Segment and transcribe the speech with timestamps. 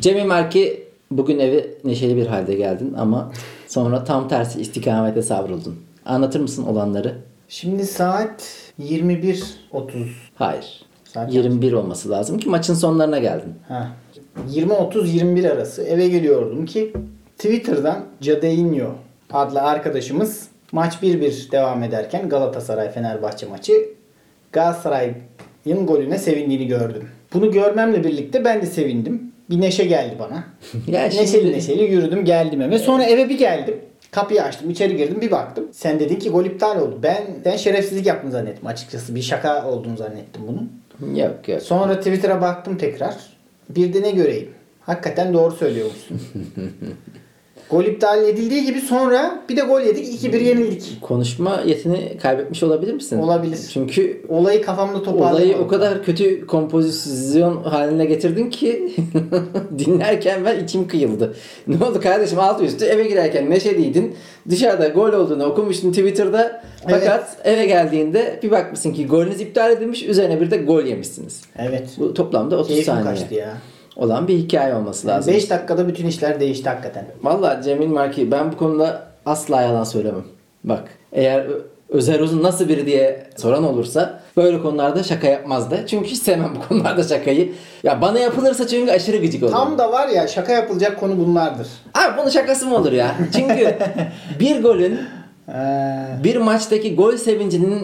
[0.00, 3.32] Cemil Marki bugün evi neşeli bir halde geldin ama
[3.66, 5.76] sonra tam tersi istikamete savruldun.
[6.04, 7.14] Anlatır mısın olanları?
[7.48, 8.44] Şimdi saat
[8.80, 10.06] 21.30.
[10.34, 10.82] Hayır.
[11.04, 13.54] Saat 21 olması lazım ki maçın sonlarına geldin.
[13.68, 13.88] Ha.
[14.50, 16.92] 20.30-21 arası eve geliyordum ki
[17.38, 18.94] Twitter'dan Cadeinho
[19.32, 23.72] adlı arkadaşımız maç 1-1 devam ederken Galatasaray Fenerbahçe maçı
[24.52, 27.08] Galatasaray'ın golüne sevindiğini gördüm.
[27.34, 29.29] Bunu görmemle birlikte ben de sevindim.
[29.50, 30.44] Bir neşe geldi bana.
[30.86, 32.78] Ya şimdi- neşeli neşeli yürüdüm geldim eve.
[32.78, 33.74] Sonra eve bir geldim.
[34.10, 35.68] Kapıyı açtım, içeri girdim, bir baktım.
[35.72, 36.98] Sen dedin ki gol iptal oldu.
[37.02, 39.14] Ben sen şerefsizlik yaptın zannettim açıkçası.
[39.14, 40.72] Bir şaka olduğunu zannettim bunun.
[41.16, 41.62] Yok yok.
[41.62, 43.14] Sonra Twitter'a baktım tekrar.
[43.68, 44.48] Bir de ne göreyim?
[44.80, 46.20] Hakikaten doğru söylüyormuşsun.
[47.70, 50.24] gol iptal edildiği gibi sonra bir de gol yedik.
[50.24, 50.98] 2-1 yenildik.
[51.02, 53.18] Konuşma yetini kaybetmiş olabilir misin?
[53.18, 53.58] Olabilir.
[53.72, 55.34] Çünkü Olayı kafamda toparladım.
[55.34, 58.92] olayı o kadar kötü kompozisyon haline getirdin ki
[59.78, 61.34] dinlerken ben içim kıyıldı.
[61.66, 64.14] Ne oldu kardeşim altı üstü eve girerken neşeliydin.
[64.50, 66.62] Dışarıda gol olduğunu okumuştun Twitter'da.
[66.90, 70.02] Fakat eve geldiğinde bir bakmışsın ki golünüz iptal edilmiş.
[70.02, 71.42] Üzerine bir de gol yemişsiniz.
[71.58, 71.88] Evet.
[71.98, 73.56] Bu toplamda 30 Keyfim saniye kaçtı ya.
[74.00, 75.34] Olan bir hikaye olması lazım.
[75.34, 77.04] 5 dakikada bütün işler değişti hakikaten.
[77.22, 80.24] Valla Cemil Marki ben bu konuda asla yalan söylemem.
[80.64, 81.46] Bak eğer
[81.88, 85.84] Özer Uzun nasıl biri diye soran olursa böyle konularda şaka yapmazdı.
[85.86, 87.52] Çünkü hiç sevmem bu konularda şakayı.
[87.82, 89.58] Ya bana yapılırsa çünkü aşırı gıcık olurum.
[89.58, 91.66] Tam da var ya şaka yapılacak konu bunlardır.
[91.94, 93.14] Abi bunun şakası mı olur ya?
[93.36, 93.78] Çünkü
[94.40, 94.98] bir golün
[95.54, 97.82] Ee, bir maçtaki gol sevincinin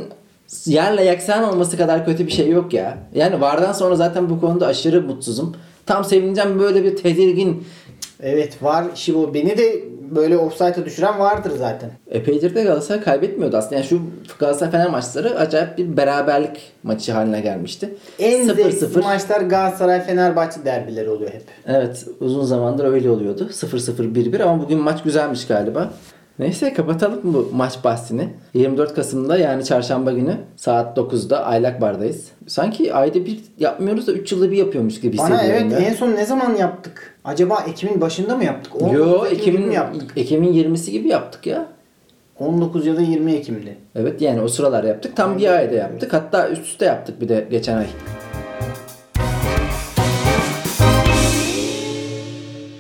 [0.67, 2.99] yerle yaksan olması kadar kötü bir şey yok ya.
[3.15, 5.57] Yani vardan sonra zaten bu konuda aşırı mutsuzum.
[5.87, 7.65] Tam sevineceğim böyle bir tedirgin.
[8.23, 8.85] evet var.
[8.95, 11.91] Şimdi beni de böyle offside'a düşüren vardır zaten.
[12.11, 13.75] Epeydir de Galatasaray kaybetmiyordu aslında.
[13.75, 14.01] Yani şu
[14.39, 17.95] Galatasaray Fener maçları acayip bir beraberlik maçı haline gelmişti.
[18.19, 18.71] En 0-0.
[18.71, 21.43] zevkli maçlar Galatasaray Fenerbahçe derbileri oluyor hep.
[21.67, 23.49] Evet uzun zamandır öyle oluyordu.
[23.53, 25.91] 0-0 1-1 ama bugün maç güzelmiş galiba.
[26.39, 28.29] Neyse kapatalım bu maç bahsini.
[28.55, 32.29] 24 Kasım'da yani çarşamba günü saat 9'da Aylak Bar'dayız.
[32.47, 35.89] Sanki ayda bir yapmıyoruz da 3 yılda bir yapıyormuş gibi Bana hissediyorum evet ya.
[35.89, 37.15] en son ne zaman yaptık?
[37.25, 38.83] Acaba Ekim'in başında mı yaptık?
[38.83, 40.13] 19 Yo Ekim Ekim'in, mi yaptık?
[40.17, 41.67] Ekim'in 20'si gibi yaptık ya.
[42.39, 43.77] 19 ya da 20 Ekim'di.
[43.95, 45.17] Evet yani o sıralar yaptık.
[45.17, 46.13] Tam bir ayda yaptık.
[46.13, 47.87] Hatta üst üste yaptık bir de geçen ay.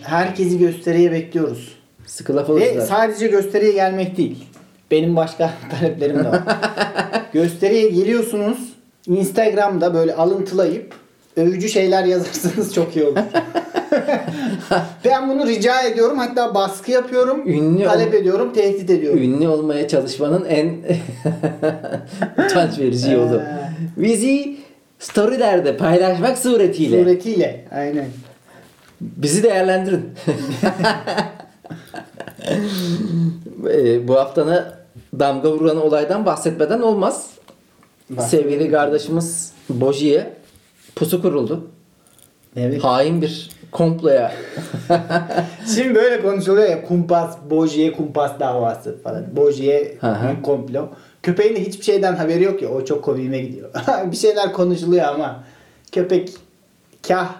[0.02, 1.76] Herkesi gösteriye bekliyoruz.
[2.06, 4.44] Sıkı laf Ve sadece gösteriye gelmek değil.
[4.90, 6.42] Benim başka taleplerim de var.
[7.32, 8.58] gösteriye geliyorsunuz.
[9.06, 10.94] Instagram'da böyle alıntılayıp
[11.36, 13.16] övücü şeyler yazarsanız çok iyi olur.
[15.04, 16.18] ben bunu rica ediyorum.
[16.18, 17.48] Hatta baskı yapıyorum.
[17.48, 18.52] Ünlü talep ol- ediyorum.
[18.52, 19.22] Tehdit ediyorum.
[19.22, 20.74] Ünlü olmaya çalışmanın en
[22.46, 23.42] utanç verici yolu.
[23.96, 24.56] Bizi
[24.98, 27.64] storylerde paylaşmak suretiyle Suretiyle.
[27.74, 28.06] Aynen.
[29.00, 30.10] bizi değerlendirin.
[33.70, 34.78] Ee, Bu haftana
[35.18, 37.30] damga vuran olaydan bahsetmeden olmaz.
[38.18, 40.32] Sevgili kardeşimiz Boji'ye
[40.96, 41.64] pusu kuruldu.
[42.56, 42.84] Evet.
[42.84, 44.32] Hain bir komploya
[45.74, 49.36] Şimdi böyle konuşuluyor ya kumpas, Boji'ye kumpas davası falan.
[49.36, 49.98] Boji'ye
[50.42, 50.88] komplo.
[51.22, 52.68] Köpeğin de hiçbir şeyden haberi yok ya.
[52.68, 53.70] O çok komiğime gidiyor.
[54.10, 55.44] bir şeyler konuşuluyor ama
[55.92, 56.32] köpek
[57.08, 57.34] kah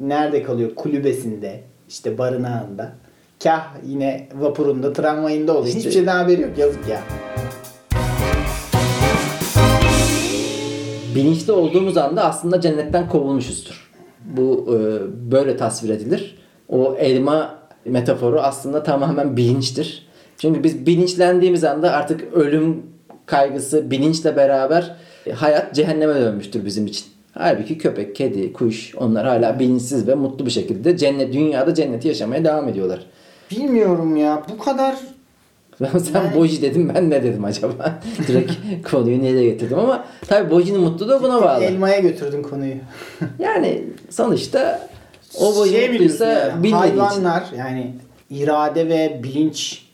[0.00, 0.74] nerede kalıyor?
[0.74, 1.60] Kulübesinde.
[1.88, 2.92] işte barınağında.
[3.42, 5.74] Kah yine vapurunda, tramvayında oluyor.
[5.74, 6.58] Hiçbir şeyden haberi yok.
[6.58, 7.02] Yazık ya.
[11.14, 13.90] bilinçli olduğumuz anda aslında cennetten kovulmuşuzdur.
[14.24, 14.78] Bu e,
[15.32, 16.38] böyle tasvir edilir.
[16.68, 20.06] O elma metaforu aslında tamamen bilinçtir.
[20.38, 22.82] Çünkü biz bilinçlendiğimiz anda artık ölüm
[23.26, 27.06] kaygısı bilinçle beraber e, hayat cehenneme dönmüştür bizim için.
[27.32, 32.44] Halbuki köpek, kedi, kuş onlar hala bilinçsiz ve mutlu bir şekilde cennet dünyada cenneti yaşamaya
[32.44, 33.06] devam ediyorlar.
[33.56, 34.42] Bilmiyorum ya.
[34.54, 34.96] Bu kadar
[35.78, 38.00] Sen Yani- boji dedim ben ne dedim acaba?
[38.28, 38.52] Direkt
[38.90, 41.64] konuyu nereye getirdim ama tabii bojinin mutluluğu buna bağlı.
[41.64, 42.74] elmaya götürdün konuyu.
[43.38, 44.88] Yani sonuçta
[45.40, 46.98] o boyu şey mutluysa yani, bilmediği için.
[46.98, 47.94] hayvanlar yani
[48.30, 49.86] irade ve bilinç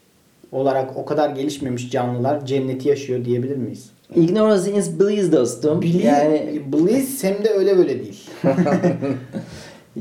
[0.52, 3.90] olarak o kadar gelişmemiş canlılar cenneti yaşıyor diyebilir miyiz?
[4.16, 5.82] Ignorance is bliss dostum.
[5.82, 8.30] Bili, yani bliss hem de öyle böyle değil.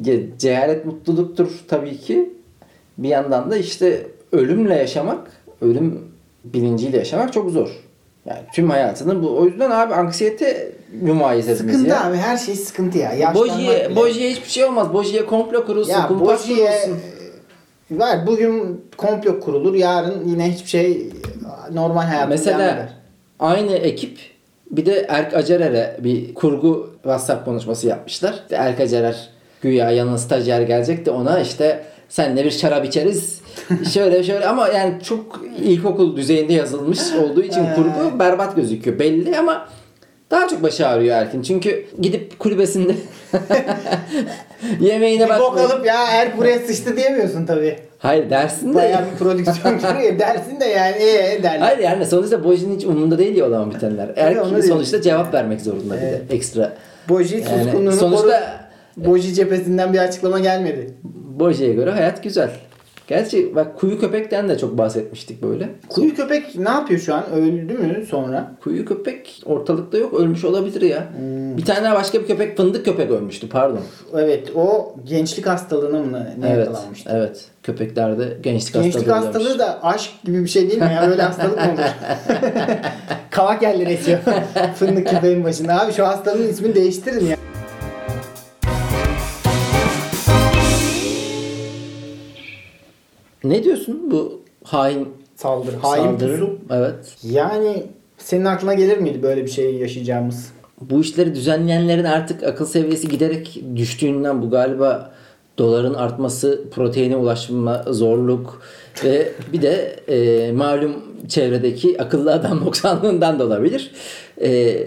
[0.01, 2.29] ce- cehalet mutluluktur tabii ki.
[2.97, 6.01] Bir yandan da işte ölümle yaşamak, ölüm
[6.44, 7.69] bilinciyle yaşamak çok zor.
[8.25, 9.38] Yani tüm hayatını bu.
[9.38, 10.71] O yüzden abi anksiyete
[11.01, 12.05] mümayesesimiz sıkıntı ya.
[12.05, 13.13] abi her şey sıkıntı ya.
[13.13, 13.95] Yaşlanmak Bojiye, bile.
[13.95, 14.94] Bojiye hiçbir şey olmaz.
[14.94, 17.01] Bojiye komplo kurulsun, ya kumpas Bojiye kurulsun.
[17.91, 21.09] e, var bugün komplo kurulur yarın yine hiçbir şey
[21.73, 22.89] normal hayatına Mesela
[23.39, 24.19] aynı ekip
[24.71, 28.33] bir de Erk Acerer'e bir kurgu WhatsApp konuşması yapmışlar.
[28.33, 29.29] İşte Erk Acerer
[29.61, 33.42] Güya yanına stajyer gelecek de ona işte senle bir şarap içeriz.
[33.94, 39.68] şöyle şöyle ama yani çok ilkokul düzeyinde yazılmış olduğu için kurgu berbat gözüküyor belli ama
[40.31, 41.42] daha çok başı ağrıyor Erkin.
[41.42, 42.95] Çünkü gidip kulübesinde
[44.80, 45.71] yemeğine Bir bok bak.
[45.71, 47.75] alıp ya er buraya sıçtı diyemiyorsun tabii.
[48.00, 48.75] Hayır dersin de.
[48.75, 50.19] Bayağı bir prodüksiyon giriyor.
[50.19, 51.59] Dersin de yani ee derler.
[51.59, 54.09] Hayır yani sonuçta Boji'nin hiç umurunda değil ya olan bitenler.
[54.15, 56.74] Erkin sonuçta cevap vermek zorunda bir de ekstra.
[57.09, 58.68] Boji Yani suskunluğunu sonuçta- korup
[59.07, 60.94] Boji cephesinden bir açıklama gelmedi.
[61.39, 62.51] Boji'ye göre hayat güzel.
[63.07, 65.69] Gerçi bak kuyu köpekten de çok bahsetmiştik böyle.
[65.89, 67.23] Kuyu köpek ne yapıyor şu an?
[67.31, 68.51] Öldü mü sonra?
[68.63, 71.07] Kuyu köpek ortalıkta yok ölmüş olabilir ya.
[71.17, 71.57] Hmm.
[71.57, 73.79] Bir tane daha başka bir köpek fındık köpek ölmüştü pardon.
[74.13, 76.67] Evet o gençlik hastalığına mı ne evet.
[76.67, 77.09] yakalanmıştı?
[77.13, 77.45] Evet.
[77.63, 79.59] Köpeklerde gençlik, Gençlik hastalığı hastalığı oluyormuş.
[79.59, 81.09] da aşk gibi bir şey değil mi ya?
[81.09, 81.79] Öyle hastalık mı olur?
[83.31, 84.19] Kavak yerleri esiyor.
[84.75, 85.81] Fındık köpeğin başında.
[85.81, 87.37] Abi şu hastalığın ismini değiştirin ya.
[93.47, 95.73] Ne diyorsun bu hain Saldır.
[95.73, 96.31] Hain saldırı?
[96.39, 96.57] pusu.
[96.71, 96.95] Evet.
[97.23, 97.83] Yani
[98.17, 100.51] senin aklına gelir miydi böyle bir şey yaşayacağımız?
[100.81, 105.11] bu işleri düzenleyenlerin artık akıl seviyesi giderek düştüğünden bu galiba
[105.57, 108.61] doların artması, proteine ulaşma zorluk
[109.03, 110.94] ve bir de e, malum
[111.27, 113.91] çevredeki akıllı adam noksanlığından da olabilir.
[114.41, 114.77] E,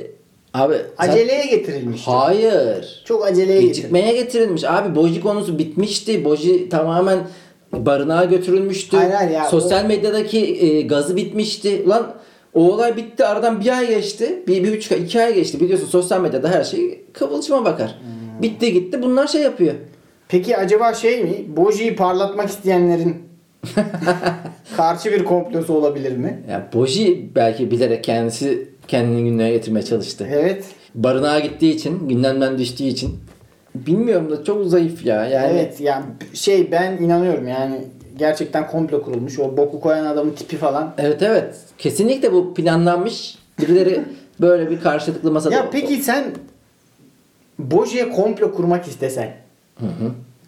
[0.55, 2.03] abi sen- Aceleye getirilmiş.
[2.05, 3.03] hayır.
[3.05, 3.77] Çok aceleye getirilmiş.
[3.77, 4.65] Gecikmeye getirilmiş.
[4.65, 6.25] Abi Boji konusu bitmişti.
[6.25, 7.19] Boji tamamen
[7.73, 8.97] barınağa götürülmüştü.
[8.97, 11.83] Hayır, hayır ya, Sosyal medyadaki e, gazı bitmişti.
[11.87, 12.15] Ulan
[12.55, 13.25] o olay bitti.
[13.25, 14.43] Aradan bir ay geçti.
[14.47, 15.61] Bir, bir buçuk ay, iki ay geçti.
[15.61, 17.89] Biliyorsun sosyal medyada her şey kıvılcıma bakar.
[17.89, 18.43] Hmm.
[18.43, 19.03] Bitti gitti.
[19.03, 19.75] Bunlar şey yapıyor.
[20.29, 21.45] Peki acaba şey mi?
[21.57, 23.17] Boji'yi parlatmak isteyenlerin
[24.77, 26.43] karşı bir komplosu olabilir mi?
[26.51, 30.29] Ya Boji belki bilerek kendisi kendini gündeme getirmeye çalıştı.
[30.33, 30.65] Evet.
[30.95, 33.19] Barınağa gittiği için, gündemden düştüğü için.
[33.75, 35.27] Bilmiyorum da çok zayıf ya.
[35.27, 37.85] Yani Evet yani şey ben inanıyorum yani
[38.19, 39.39] gerçekten komplo kurulmuş.
[39.39, 40.95] O boku koyan adamın tipi falan.
[40.99, 41.57] Evet evet.
[41.79, 43.39] Kesinlikle bu planlanmış.
[43.61, 44.05] Birileri
[44.41, 45.55] böyle bir karşılıklı masada...
[45.55, 46.35] Ya peki sen
[47.59, 49.33] Boji'ye komplo kurmak istesen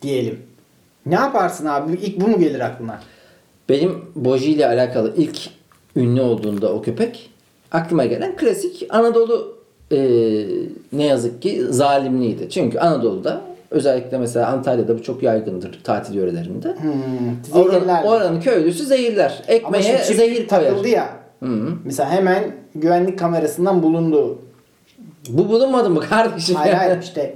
[0.03, 0.39] diyelim.
[1.07, 1.93] Ne yaparsın abi?
[1.93, 3.01] İlk bu mu gelir aklına?
[3.69, 5.39] Benim Boji ile alakalı ilk
[5.97, 7.31] ünlü olduğunda o köpek
[7.73, 9.62] aklıma gelen klasik Anadolu
[9.93, 9.99] e,
[10.93, 12.51] ne yazık ki zalimliğiydi.
[12.51, 13.41] Çünkü Anadolu'da
[13.71, 16.69] özellikle mesela Antalya'da bu çok yaygındır tatil yörelerinde.
[16.69, 19.43] Hmm, Oranın, oranın köylüsü zehirler.
[19.49, 20.85] Ekmeğe zehir koyar.
[20.85, 21.09] ya.
[21.43, 21.49] Hı.
[21.85, 22.45] Mesela hemen
[22.75, 24.39] güvenlik kamerasından bulundu.
[25.29, 26.55] Bu bulunmadı mı kardeşim?
[26.57, 27.35] Hayır hayır işte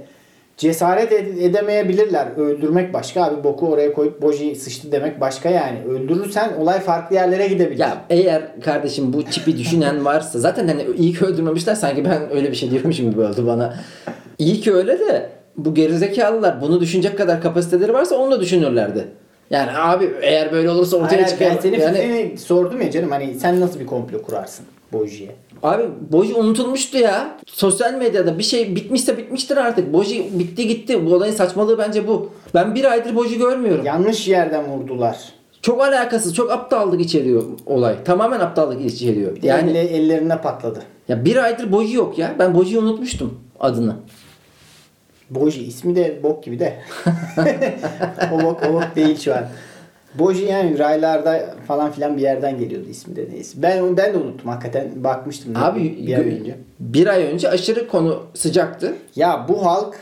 [0.57, 2.27] cesaret ed- edemeyebilirler.
[2.37, 3.43] Öldürmek başka abi.
[3.43, 5.77] Boku oraya koyup Boji sıçtı demek başka yani.
[5.89, 7.79] Öldürürsen olay farklı yerlere gidebilir.
[7.79, 12.51] Ya eğer kardeşim bu çipi düşünen varsa zaten hani iyi ki öldürmemişler sanki ben öyle
[12.51, 13.73] bir şey diyormuşum gibi oldu bana.
[14.37, 19.07] İyi ki öyle de bu gerizekalılar bunu düşünecek kadar kapasiteleri varsa onu da düşünürlerdi.
[19.49, 21.51] Yani abi eğer böyle olursa ortaya Hayır, çıkıyor.
[21.51, 25.35] ben senin yani, sordum ya canım hani sen nasıl bir komplo kurarsın Boji'ye?
[25.63, 27.37] Abi Boji unutulmuştu ya.
[27.45, 29.93] Sosyal medyada bir şey bitmişse bitmiştir artık.
[29.93, 31.05] Boji bitti gitti.
[31.05, 32.29] Bu olayın saçmalığı bence bu.
[32.53, 33.85] Ben bir aydır Boji görmüyorum.
[33.85, 35.17] Yanlış yerden vurdular.
[35.61, 38.03] Çok alakasız, çok aptallık içeriyor olay.
[38.03, 39.37] Tamamen aptallık içeriyor.
[39.43, 40.83] Yani elle- ellerine patladı.
[41.07, 42.35] Ya bir aydır Boji yok ya.
[42.39, 43.95] Ben Boji'yi unutmuştum adını.
[45.29, 46.77] Boji ismi de bok gibi de.
[48.33, 49.45] o bok, o bok değil şu an.
[50.19, 53.61] Boji yani raylarda falan filan bir yerden geliyordu ismi de neyse.
[53.61, 54.91] Ben ben de unuttum hakikaten.
[55.03, 56.55] Bakmıştım Abi bir ay önce.
[56.79, 58.95] bir ay önce aşırı konu sıcaktı.
[59.15, 59.95] Ya bu halk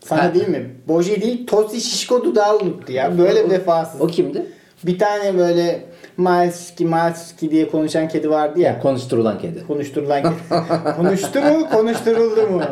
[0.00, 0.34] sana Ha.
[0.34, 0.70] değil mi?
[0.88, 3.18] Boji değil Tosi Şişko Dudağı unuttu ya.
[3.18, 4.00] Böyle O- vefasız.
[4.00, 4.46] O kimdi?
[4.86, 5.84] Bir tane böyle
[6.16, 8.80] Malski Malski diye konuşan kedi vardı ya.
[8.80, 9.66] Konuşturulan kedi.
[9.66, 10.34] Konuşturulan kedi.
[10.96, 11.68] Konuştu mu?
[11.72, 12.62] Konuşturuldu mu?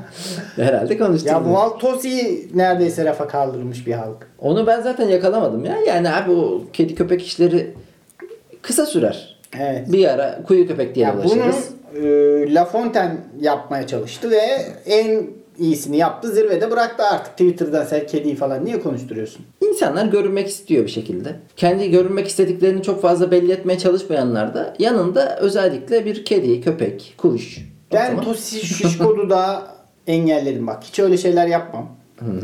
[0.56, 1.34] Herhalde konuşturulan.
[1.34, 4.28] ya bu halk Tosi'yi neredeyse rafa kaldırmış bir halk.
[4.38, 5.76] Onu ben zaten yakalamadım ya.
[5.86, 7.74] Yani abi o kedi köpek işleri
[8.62, 9.36] kısa sürer.
[9.60, 9.92] Evet.
[9.92, 11.68] Bir ara kuyu köpek diye Ya bunu ulaşırız.
[11.96, 14.40] e, La Fontaine yapmaya çalıştı ve
[14.86, 15.26] en
[15.58, 16.32] iyisini yaptı.
[16.32, 17.32] Zirvede bıraktı artık.
[17.32, 19.44] Twitter'dan sen kediyi falan niye konuşturuyorsun?
[19.60, 21.36] İnsanlar görünmek istiyor bir şekilde.
[21.56, 27.58] Kendi görünmek istediklerini çok fazla belli etmeye çalışmayanlar da yanında özellikle bir kedi, köpek, kuş.
[27.92, 29.62] Ben Tosi Şişko Dudağı
[30.06, 30.84] engelledim bak.
[30.84, 31.88] Hiç öyle şeyler yapmam.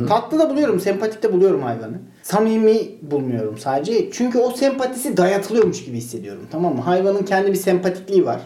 [0.08, 1.98] Tatlı da buluyorum, sempatik de buluyorum hayvanı.
[2.22, 4.10] Samimi bulmuyorum sadece.
[4.10, 6.42] Çünkü o sempatisi dayatılıyormuş gibi hissediyorum.
[6.52, 6.82] Tamam mı?
[6.82, 8.40] Hayvanın kendi bir sempatikliği var.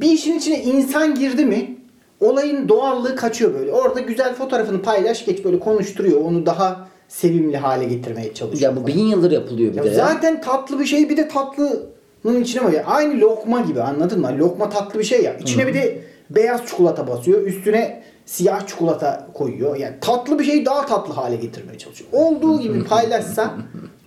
[0.00, 1.76] Bir işin içine insan girdi mi
[2.20, 3.72] olayın doğallığı kaçıyor böyle.
[3.72, 6.20] Orada güzel fotoğrafını paylaş geç böyle konuşturuyor.
[6.20, 8.70] Onu daha sevimli hale getirmeye çalışıyor.
[8.72, 8.86] Ya bu falan.
[8.96, 9.94] bin yıldır yapılıyor bir Ya de ya.
[9.94, 12.74] zaten tatlı bir şey bir de tatlının içine var.
[12.86, 14.30] Aynı lokma gibi anladın mı?
[14.38, 15.36] Lokma tatlı bir şey ya.
[15.36, 17.42] İçine bir de beyaz çikolata basıyor.
[17.46, 19.76] Üstüne siyah çikolata koyuyor.
[19.76, 22.10] Yani tatlı bir şeyi daha tatlı hale getirmeye çalışıyor.
[22.12, 23.54] Olduğu gibi paylaşsa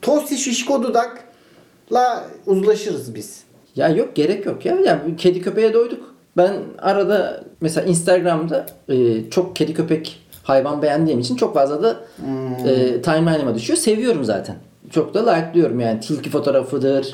[0.02, 3.44] Tosti Şişko Dudak'la uzlaşırız biz.
[3.76, 4.76] Ya yok gerek yok ya.
[4.76, 6.13] ya kedi köpeğe doyduk.
[6.38, 12.68] Ben arada mesela Instagram'da e, çok kedi köpek hayvan beğendiğim için çok fazla da Hmm.
[12.70, 13.78] e, timeline'ıma düşüyor.
[13.78, 14.56] Seviyorum zaten.
[14.92, 16.00] Çok da like'lıyorum yani.
[16.00, 17.14] Tilki fotoğrafıdır,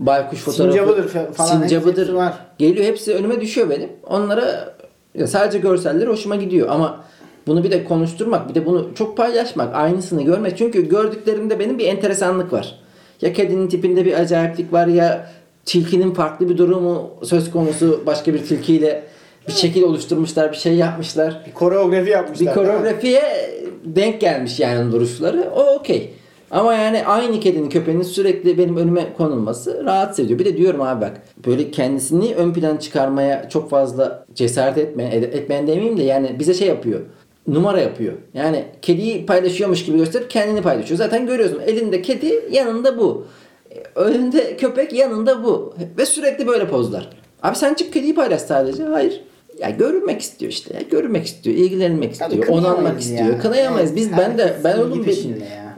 [0.00, 2.02] baykuş fotoğrafı, Sincabıdır fa- falan, sincabıdır.
[2.02, 2.32] hepsi var.
[2.58, 3.88] Geliyor hepsi önüme düşüyor benim.
[4.06, 4.74] Onlara
[5.14, 7.00] ya sadece görselleri hoşuma gidiyor ama
[7.46, 10.58] bunu bir de konuşturmak, bir de bunu çok paylaşmak, aynısını görmek.
[10.58, 12.78] Çünkü gördüklerimde benim bir enteresanlık var.
[13.22, 15.30] Ya kedinin tipinde bir acayiplik var ya
[15.66, 19.02] tilkinin farklı bir durumu söz konusu başka bir tilkiyle
[19.48, 21.42] bir şekil oluşturmuşlar, bir şey yapmışlar.
[21.46, 22.48] Bir koreografi yapmışlar.
[22.48, 23.22] Bir koreografiye
[23.84, 25.50] denk gelmiş yani duruşları.
[25.56, 26.10] O okey.
[26.50, 30.38] Ama yani aynı kedinin köpeğinin sürekli benim önüme konulması rahatsız ediyor.
[30.38, 35.66] Bir de diyorum abi bak böyle kendisini ön plana çıkarmaya çok fazla cesaret etme, etmeyen
[35.66, 37.00] demeyeyim de yani bize şey yapıyor.
[37.46, 38.12] Numara yapıyor.
[38.34, 40.98] Yani kediyi paylaşıyormuş gibi gösterip kendini paylaşıyor.
[40.98, 43.26] Zaten görüyorsun elinde kedi yanında bu.
[43.94, 45.74] Önünde köpek yanında bu.
[45.98, 47.08] Ve sürekli böyle pozlar.
[47.42, 48.82] Abi sen çık kediyi paylaş sadece.
[48.84, 49.20] Hayır.
[49.58, 50.74] Ya görünmek istiyor işte.
[50.74, 50.80] Ya.
[50.90, 52.98] Görünmek istiyor, ilgilenmek istiyor, onanmak ya.
[52.98, 53.40] istiyor.
[53.40, 53.96] Kınayamayız.
[53.96, 55.34] Biz Evet, ben de ben oğlum bir ya.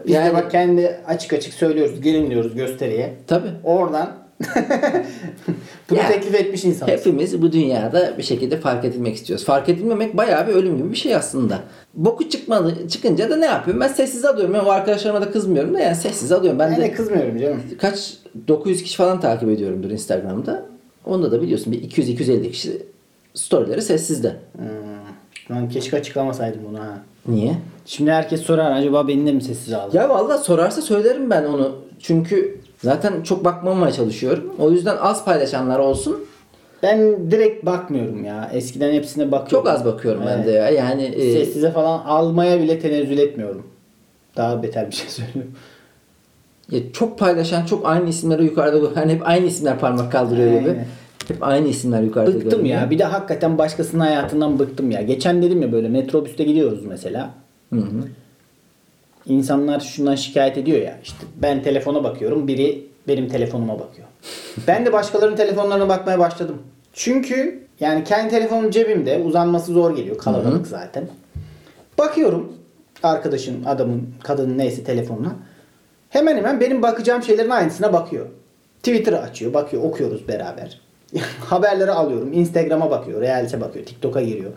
[0.07, 2.01] Biz yani de bak kendi açık açık söylüyoruz.
[2.01, 3.15] Gelin diyoruz gösteriye.
[3.27, 3.49] tabii.
[3.65, 4.26] Oradan
[5.91, 6.93] bunu Ya, teklif etmiş insanız.
[6.93, 9.45] Hepimiz bu dünyada bir şekilde fark edilmek istiyoruz.
[9.47, 11.61] Fark edilmemek bayağı bir ölüm gibi bir şey aslında.
[11.95, 13.81] Boku çıkmadı, çıkınca da ne yapıyorum?
[13.81, 14.55] Ben sessiz alıyorum.
[14.55, 16.59] Ben o arkadaşlarıma da kızmıyorum da yani sessiz alıyorum.
[16.59, 17.63] Ben Ben de de kızmıyorum canım.
[17.81, 18.13] kaç
[18.49, 20.67] 900 kişi falan takip ediyorumdur Instagram'da.
[21.05, 22.83] Onda da biliyorsun bir 200-250 kişi
[23.35, 24.37] storyleri sessizde.
[24.57, 25.57] Hmm.
[25.57, 26.99] Lan keşke açıklamasaydım bunu ha.
[27.29, 27.53] Niye?
[27.87, 29.97] Şimdi herkes sorar acaba beni de mi sessiz aldı?
[29.97, 31.73] Ya vallahi sorarsa söylerim ben onu.
[32.01, 34.53] Çünkü zaten çok bakmamaya çalışıyorum.
[34.59, 36.25] O yüzden az paylaşanlar olsun.
[36.83, 38.51] Ben direkt bakmıyorum ya.
[38.53, 39.67] Eskiden hepsine bakıyorum.
[39.67, 40.47] Çok az bakıyorum ben Evet.
[40.47, 40.71] de ya.
[40.71, 43.67] Yani e, Sessize falan almaya bile tenezzül etmiyorum.
[44.37, 45.53] Daha beter bir şey söylüyorum.
[46.71, 50.71] ya çok paylaşan çok aynı isimleri yukarıda hani hep aynı isimler parmak kaldırıyor gibi.
[50.71, 50.87] Aynen.
[51.29, 52.81] Hep aynı isimler yukarıda Bıktım görünüyor.
[52.81, 52.91] ya.
[52.91, 55.03] Bir de hakikaten başkasının hayatından bıktım ya.
[55.03, 57.31] Geçen dedim ya böyle metrobüste gidiyoruz mesela.
[57.73, 57.85] Hı hı.
[59.27, 60.99] İnsanlar şundan şikayet ediyor ya.
[61.03, 62.49] İşte ben telefona bakıyorum.
[62.49, 64.09] Biri benim telefonuma bakıyor.
[64.67, 66.63] ben de başkalarının telefonlarına bakmaya başladım.
[66.93, 69.23] Çünkü yani kendi telefonum cebimde.
[69.25, 70.19] Uzanması zor geliyor.
[70.19, 71.09] Kalabalık zaten.
[71.99, 72.53] Bakıyorum
[73.03, 75.37] arkadaşın, adamın, kadının neyse telefonuna.
[76.11, 78.27] Hemen hemen benim bakacağım şeylerin aynısına bakıyor.
[78.83, 80.81] Twitter'ı açıyor, bakıyor, okuyoruz beraber.
[81.41, 84.53] Haberleri alıyorum, Instagram'a bakıyor, Reels'e bakıyor, TikTok'a giriyor.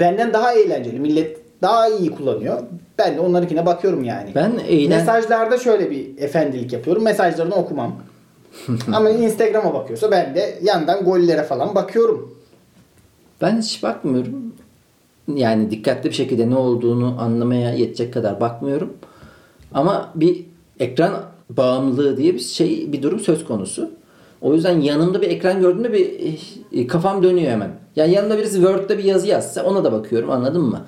[0.00, 2.62] Benden daha eğlenceli, millet daha iyi kullanıyor.
[2.98, 4.30] Ben de onlarınkine bakıyorum yani.
[4.34, 4.98] Ben eğlen...
[4.98, 7.04] Mesajlarda şöyle bir efendilik yapıyorum.
[7.04, 7.96] Mesajlarını okumam.
[8.92, 12.34] Ama Instagram'a bakıyorsa ben de yandan gollere falan bakıyorum.
[13.42, 14.54] Ben hiç bakmıyorum.
[15.34, 18.92] Yani dikkatli bir şekilde ne olduğunu anlamaya yetecek kadar bakmıyorum.
[19.74, 20.44] Ama bir
[20.80, 21.12] ekran
[21.50, 23.90] bağımlılığı diye bir şey bir durum söz konusu.
[24.40, 26.36] O yüzden yanımda bir ekran gördüğümde bir
[26.72, 27.70] e, kafam dönüyor hemen.
[27.96, 30.86] Yani yanımda birisi Word'de bir yazı yazsa ona da bakıyorum anladın mı?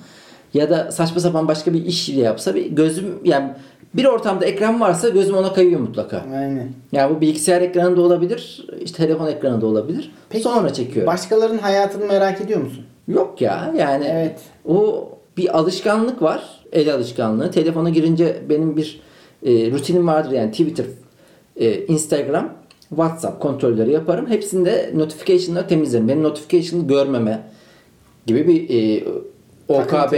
[0.53, 3.51] Ya da saçma sapan başka bir iş yapsa bir gözüm yani
[3.93, 6.25] bir ortamda ekran varsa gözüm ona kayıyor mutlaka.
[6.35, 6.69] Aynen.
[6.91, 10.11] Yani bu bilgisayar ekranı da olabilir, işte telefon ekranı da olabilir.
[10.41, 11.07] Sonra çekiyor.
[11.07, 12.85] Başkalarının hayatını merak ediyor musun?
[13.07, 14.39] Yok ya yani Evet.
[14.67, 16.43] o bir alışkanlık var.
[16.71, 17.51] El alışkanlığı.
[17.51, 19.01] Telefona girince benim bir
[19.45, 20.85] e, rutinim vardır yani Twitter,
[21.55, 22.53] e, Instagram,
[22.89, 24.29] WhatsApp kontrolleri yaparım.
[24.29, 26.07] Hepsinde notification'ları temizlerim.
[26.07, 27.41] Benim notification'ı görmeme
[28.25, 29.03] gibi bir e,
[29.77, 30.13] OKB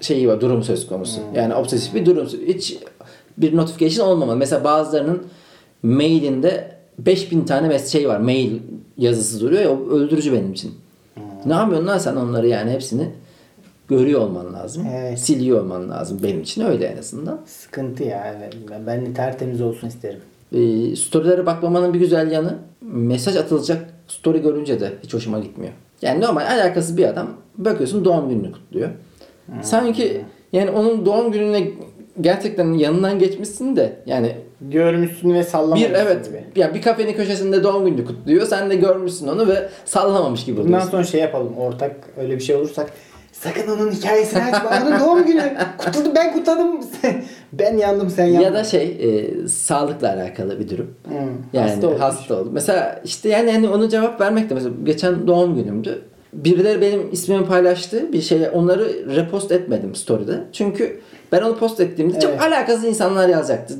[0.00, 1.20] şeyi var, durum söz konusu.
[1.34, 2.26] Yani obsesif bir durum.
[2.46, 2.78] Hiç
[3.38, 4.36] bir notification olmamalı.
[4.36, 5.26] Mesela bazılarının
[5.82, 8.20] mailinde 5000 tane şey var.
[8.20, 8.58] Mail
[8.98, 10.74] yazısı duruyor ya o öldürücü benim için.
[11.46, 13.08] Ne yapıyorsun lan sen onları yani hepsini
[13.88, 14.86] görüyor olman lazım.
[14.94, 15.18] Evet.
[15.18, 16.20] Siliyor olman lazım.
[16.22, 17.40] Benim için öyle en azından.
[17.46, 18.50] Sıkıntı ya.
[18.86, 20.20] Ben, tertemiz olsun isterim.
[20.52, 25.72] E, storylere bakmamanın bir güzel yanı mesaj atılacak story görünce de hiç hoşuma gitmiyor.
[26.02, 28.88] Yani normal alakasız bir adam bakıyorsun doğum gününü kutluyor.
[29.62, 31.68] Sanki yani onun doğum gününe
[32.20, 36.44] gerçekten yanından geçmişsin de yani Görmüşsün ve sallamışsın bir evet gibi.
[36.56, 38.46] ya bir kafenin köşesinde doğum gününü kutluyor.
[38.46, 40.90] Sen de görmüşsün onu ve sallamamış gibi Bundan oluyorsun.
[40.90, 41.56] sonra şey yapalım.
[41.58, 42.90] Ortak öyle bir şey olursak
[43.40, 44.70] sakın onun hikayesini açma.
[44.82, 45.42] Onun doğum günü.
[45.78, 46.80] Kutladım ben kutladım.
[47.52, 48.40] ben yandım sen yandın.
[48.44, 50.94] Ya da şey e, sağlıkla alakalı bir durum.
[51.08, 51.14] Hı,
[51.52, 52.46] Yani hasta hasta, olmuş.
[52.46, 52.50] oldu.
[52.52, 56.02] Mesela işte yani hani onu cevap vermek de mesela geçen doğum günümdü.
[56.32, 60.44] Birileri benim ismimi paylaştı bir şeye onları repost etmedim story'de.
[60.52, 61.00] Çünkü
[61.32, 62.42] ben onu post ettiğimde çok Evet.
[62.42, 63.74] alakasız insanlar yazacaktı.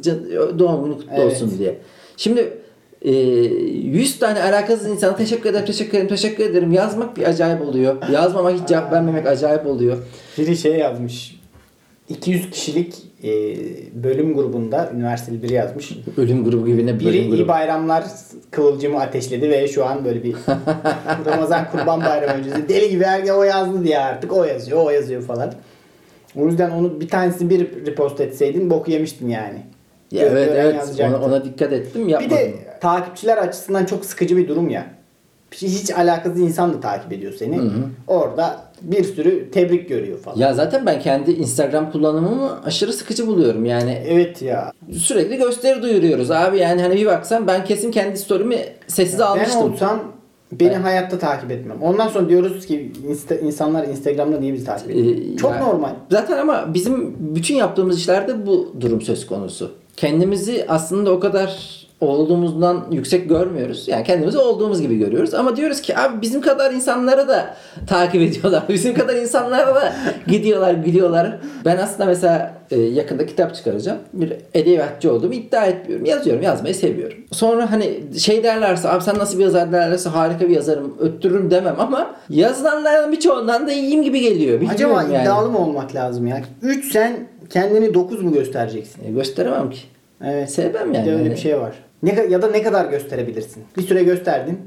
[0.59, 1.33] Doğum günü kutlu Evet.
[1.33, 1.79] olsun diye.
[2.17, 2.59] Şimdi
[3.03, 7.97] e, 100 tane alakasız insana teşekkür ederim, teşekkür ederim, teşekkür ederim yazmak bir acayip oluyor.
[8.13, 9.99] Yazmamak hiç cevap vermemek acayip oluyor.
[10.39, 11.37] Biri şey yazmış.
[12.09, 13.31] 200 kişilik e,
[14.03, 15.93] bölüm grubunda üniversiteli biri yazmış.
[16.17, 17.49] Ölüm grubu gibi ne Biri bölüm iyi grubu.
[17.49, 18.05] bayramlar
[18.51, 20.35] kıvılcımı ateşledi ve şu an böyle bir
[21.27, 25.23] Ramazan kurban bayramı öncesi deli gibi her o yazdı diye artık o yazıyor o yazıyor
[25.23, 25.53] falan.
[26.37, 29.59] O yüzden onu bir tanesini bir repost etseydin boku yemiştin yani.
[30.13, 32.37] Ya evet evet ona, ona dikkat ettim Bir yapmadım.
[32.37, 34.87] de takipçiler açısından çok sıkıcı bir durum ya.
[35.53, 37.61] Hiç alakasız insan da takip ediyor seni.
[38.07, 40.37] Orada bir sürü tebrik görüyor falan.
[40.39, 43.65] Ya zaten ben kendi Instagram kullanımımı aşırı sıkıcı buluyorum.
[43.65, 44.73] Yani Evet ya.
[44.93, 46.59] sürekli gösteri duyuruyoruz abi.
[46.59, 49.73] Yani hani bir baksan ben kesin kendi story'mi sessize Ben almıştım.
[49.73, 50.03] olsam
[50.53, 51.83] beni Ben- hayatta takip etmem.
[51.83, 55.17] Ondan sonra diyoruz ki insta- insanlar Instagram'da niye bizi takip ediyor?
[55.35, 55.91] Ee, Çok yani- normal.
[56.11, 59.73] Zaten ama bizim bütün yaptığımız işlerde bu durum söz konusu.
[59.97, 63.89] Kendimizi aslında o kadar olduğumuzdan yüksek görmüyoruz.
[63.89, 65.35] Yani kendimizi olduğumuz gibi görüyoruz.
[65.35, 68.63] Ama diyoruz ki abi bizim kadar insanları da takip ediyorlar.
[68.69, 69.93] Bizim kadar insanlara da
[70.27, 71.39] gidiyorlar, gülüyorlar.
[71.65, 73.99] Ben aslında mesela e, yakında kitap çıkaracağım.
[74.13, 76.07] Bir edebiyatçı olduğumu iddia etmiyorum.
[76.07, 77.19] Yazıyorum, yazmayı seviyorum.
[77.33, 81.77] Sonra hani şey derlerse abi sen nasıl bir yazar derlerse harika bir yazarım, öttürürüm demem
[81.79, 84.61] ama yazılanların birçoğundan da iyiyim gibi geliyor.
[84.61, 85.23] Bilmiyorum Acaba yani.
[85.23, 86.43] iddialı mı olmak lazım ya?
[86.63, 89.05] 3 sen kendini 9 mu göstereceksin?
[89.09, 89.81] E, gösteremem ki.
[90.25, 90.51] Evet.
[90.51, 91.07] Sevmem Bir yani.
[91.07, 91.73] de öyle bir şey var.
[92.03, 93.65] Ne ya da ne kadar gösterebilirsin?
[93.79, 94.59] Bir süre gösterdin.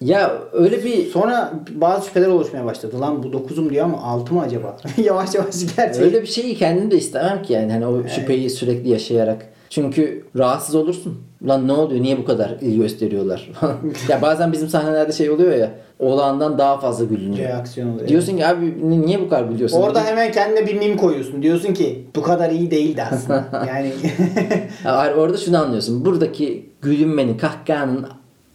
[0.00, 3.00] Ya öyle bir Sonra bazı şüpheler oluşmaya başladı.
[3.00, 4.76] Lan bu 9'um diyor ama 6 mı acaba?
[4.96, 6.02] yavaş yavaş gerçek.
[6.02, 9.46] öyle bir şeyi kendim de istemem ki yani hani o şüpheyi sürekli yaşayarak.
[9.70, 11.18] Çünkü rahatsız olursun.
[11.48, 12.02] Lan ne oluyor?
[12.02, 13.50] Niye bu kadar ilgi gösteriyorlar?
[14.08, 15.70] ya bazen bizim sahnelerde şey oluyor ya.
[15.98, 17.48] Olağandan daha fazla gülünüyor.
[17.48, 18.08] Reaksiyon oluyor.
[18.08, 19.80] Diyorsun ki abi ni- niye bu kadar gülüyorsun?
[19.82, 21.42] Orada hemen kendine bir mim koyuyorsun.
[21.42, 23.44] Diyorsun ki bu kadar iyi değildi aslında.
[23.68, 23.92] yani
[24.84, 26.04] Ya orada şunu anlıyorsun.
[26.04, 28.06] Buradaki gülünmenin, kahkahanın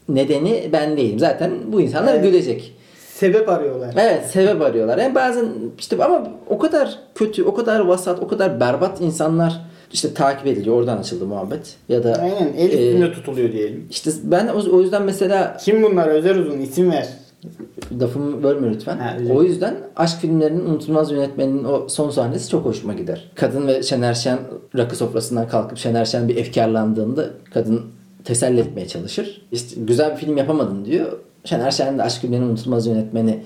[0.10, 1.20] nedeni ben değilim.
[1.20, 2.24] Zaten bu insanlar Evet.
[2.24, 2.76] gülecek.
[3.14, 3.94] sebep arıyorlar.
[3.98, 4.98] Evet sebep arıyorlar.
[4.98, 5.46] Yani bazen
[5.80, 9.62] işte ama o kadar kötü, o kadar vasat, o kadar berbat insanlar
[9.94, 10.76] işte takip ediliyor.
[10.76, 11.76] Oradan açıldı muhabbet.
[11.90, 13.88] Ya da Aynen el e, üstünde tutuluyor diyelim.
[13.90, 16.08] işte ben o, o yüzden mesela Kim bunlar?
[16.08, 17.08] Özer uzun isim ver.
[18.02, 18.98] lafımı bölme lütfen.
[18.98, 23.32] Ha, özür o yüzden aşk filmlerinin unutulmaz yönetmeninin o son sahnesi çok hoşuma gider.
[23.36, 24.40] Kadın ve Şener Şen
[24.78, 27.82] rakı sofrasından kalkıp Şener Şen bir efkarlandığında kadın
[28.24, 29.42] teselli etmeye çalışır.
[29.52, 31.12] İşte güzel bir film yapamadın diyor.
[31.44, 33.40] Şener Şen de aşk filmlerinin unutulmaz yönetmeni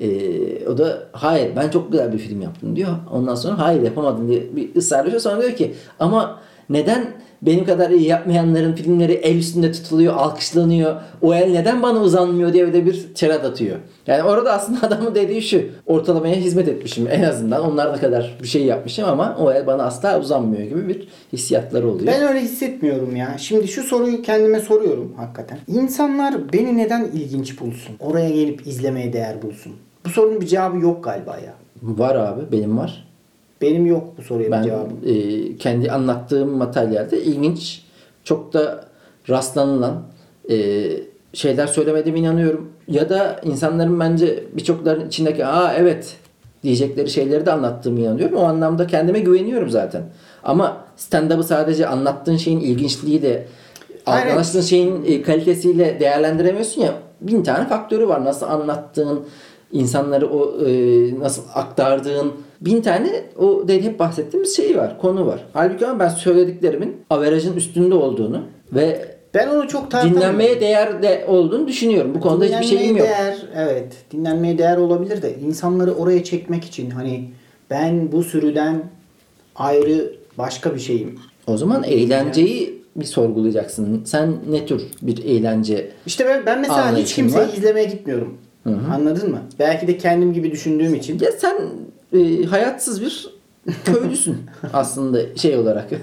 [0.00, 2.90] ee, o da hayır ben çok güzel bir film yaptım diyor.
[3.12, 5.20] Ondan sonra hayır yapamadın diye bir ısrarlıyor.
[5.20, 7.06] Sonra diyor ki ama neden
[7.42, 10.96] benim kadar iyi yapmayanların filmleri el üstünde tutuluyor, alkışlanıyor.
[11.22, 13.76] O el neden bana uzanmıyor diye de bir çerat atıyor.
[14.06, 15.62] Yani orada aslında adamın dediği şu.
[15.86, 17.72] Ortalamaya hizmet etmişim en azından.
[17.72, 21.88] Onlar da kadar bir şey yapmışım ama o el bana asla uzanmıyor gibi bir hissiyatları
[21.88, 22.06] oluyor.
[22.06, 23.36] Ben öyle hissetmiyorum ya.
[23.38, 25.58] Şimdi şu soruyu kendime soruyorum hakikaten.
[25.68, 27.96] İnsanlar beni neden ilginç bulsun?
[28.00, 29.72] Oraya gelip izlemeye değer bulsun.
[30.06, 31.54] Bu sorunun bir cevabı yok galiba ya.
[31.82, 33.06] Var abi benim var.
[33.62, 35.10] Benim yok bu soruya Ben bir cevabı.
[35.10, 37.82] e, kendi anlattığım materyalde ilginç,
[38.24, 38.84] çok da
[39.28, 40.02] rastlanılan
[40.50, 40.86] e,
[41.32, 42.68] şeyler söylemediğime inanıyorum.
[42.88, 46.16] Ya da insanların bence birçokların içindeki aa evet
[46.62, 48.36] diyecekleri şeyleri de anlattığımı inanıyorum.
[48.36, 50.02] O anlamda kendime güveniyorum zaten.
[50.44, 53.46] Ama stand-up'ı sadece anlattığın şeyin ilginçliğiyle
[54.06, 54.30] Aynen.
[54.30, 56.94] anlattığın şeyin e, kalitesiyle değerlendiremiyorsun ya.
[57.20, 58.24] Bin tane faktörü var.
[58.24, 59.24] Nasıl anlattığın,
[59.72, 60.70] insanları o e,
[61.20, 65.44] nasıl aktardığın bin tane o dedi hep bahsettiğimiz şey var, konu var.
[65.52, 70.22] Halbuki ama ben söylediklerimin averajın üstünde olduğunu ve Ben onu çok tartamıyorum.
[70.22, 72.12] dinlenmeye değer de olduğunu düşünüyorum.
[72.14, 73.06] Bu konuda hiçbir Dinlenmeye şeyim yok.
[73.06, 73.92] Değer, evet.
[74.12, 77.30] Dinlenmeye değer olabilir de insanları oraya çekmek için hani
[77.70, 78.82] ben bu sürüden
[79.56, 81.18] ayrı başka bir şeyim.
[81.46, 84.02] O zaman eğlenceyi bir sorgulayacaksın.
[84.04, 87.52] Sen ne tür bir eğlence İşte ben, ben mesela hiç kimseyi var.
[87.56, 88.38] izlemeye gitmiyorum.
[88.94, 89.38] Anladın mı?
[89.58, 91.18] Belki de kendim gibi düşündüğüm için.
[91.18, 91.56] Ya sen
[92.12, 93.30] e, hayatsız bir
[93.84, 94.36] köylüsün
[94.72, 95.88] aslında şey olarak.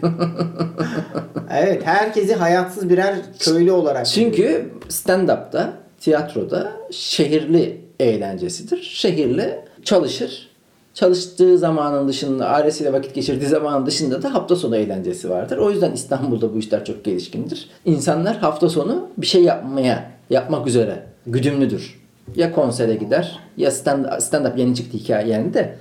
[1.56, 4.06] Evet, herkesi hayatsız birer köylü olarak.
[4.06, 8.82] Çünkü stand-up'ta, tiyatroda şehirli eğlencesidir.
[8.82, 10.50] Şehirli çalışır.
[10.94, 15.58] Çalıştığı zamanın dışında, ailesiyle vakit geçirdiği zamanın dışında da hafta sonu eğlencesi vardır.
[15.58, 17.70] O yüzden İstanbul'da bu işler çok gelişkindir.
[17.86, 22.03] İnsanlar hafta sonu bir şey yapmaya, yapmak üzere güdümlüdür.
[22.36, 25.76] Ya konsere gider, ya stand- stand-up yeni çıktı hikaye yani de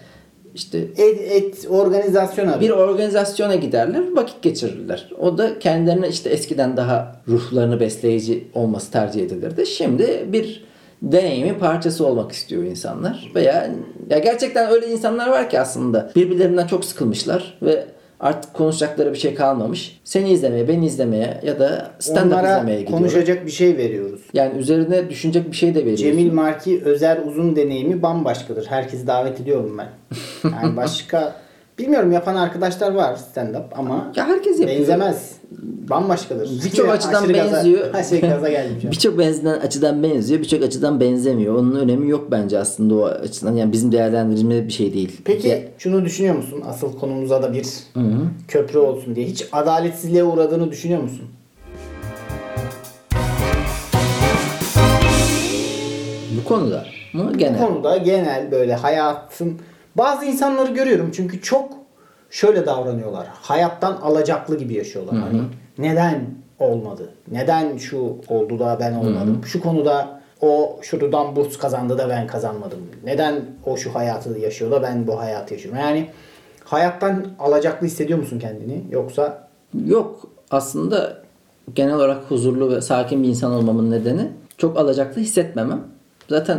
[0.55, 2.61] işte et, et organizasyon arıyor.
[2.61, 5.11] bir organizasyona giderler, vakit geçirirler.
[5.21, 9.67] O da kendilerine işte eskiden daha ruhlarını besleyici olması tercih edilirdi.
[9.67, 10.65] Şimdi bir
[11.03, 13.33] deneyimin parçası olmak istiyor insanlar.
[13.35, 13.71] Veya
[14.11, 17.85] ya gerçekten öyle insanlar var ki aslında birbirlerinden çok sıkılmışlar ve
[18.23, 20.01] Artık konuşacakları bir şey kalmamış.
[20.05, 22.87] Seni izlemeye, beni izlemeye ya da stand-up izlemeye gidiyorlar.
[22.87, 24.21] konuşacak bir şey veriyoruz.
[24.33, 26.05] Yani üzerine düşünecek bir şey de veriyorsun.
[26.05, 28.67] Cemil Marki Özer Uzun deneyimi bambaşkadır.
[28.67, 29.89] Herkesi davet ediyorum ben.
[30.51, 31.37] Yani başka
[31.79, 34.79] bilmiyorum yapan arkadaşlar var stand up ama Ya herkes yapıyor.
[34.81, 35.33] benzemez.
[35.91, 36.51] Bambaşkadır.
[36.65, 37.95] Birçok açıdan Aşırı gaza- benziyor.
[37.95, 38.93] Aşırı gaza geldim şu an.
[38.93, 41.55] Birçok benziden açıdan benziyor, birçok açıdan benzemiyor.
[41.55, 43.55] Onun önemi yok bence aslında o açıdan.
[43.57, 45.21] Yani bizim değerlendirimde bir şey değil.
[45.25, 46.63] Peki Ya- şunu düşünüyor musun?
[46.69, 47.67] Asıl konumuza da bir
[48.49, 49.27] köprü olsun diye.
[49.27, 51.25] Hiç adaletsizliğe uğradığını düşünüyor musun?
[56.41, 57.59] bu konuda mı Bu genel?
[57.67, 59.59] konuda genel böyle hayatın
[59.97, 61.73] bazı insanları görüyorum çünkü çok
[62.31, 63.27] şöyle davranıyorlar.
[63.33, 65.15] Hayattan alacaklı gibi yaşıyorlar.
[65.17, 65.43] Hani
[65.79, 66.25] neden
[66.59, 67.09] olmadı?
[67.31, 69.41] Neden şu oldu da ben olmadım?
[69.47, 72.79] Şu konuda o şuradan burs kazandı da ben kazanmadım.
[73.05, 75.81] Neden o şu hayatı yaşıyor da ben bu hayatı yaşıyorum?
[75.81, 76.11] Yani
[76.65, 78.85] hayattan alacaklı hissediyor musun kendini?
[78.91, 79.49] Yoksa
[79.87, 80.21] Yok.
[80.51, 81.23] Aslında
[81.75, 84.29] genel olarak huzurlu ve sakin bir insan olmamın nedeni
[84.59, 85.81] çok alacaklı hissetmemem.
[86.29, 86.59] Zaten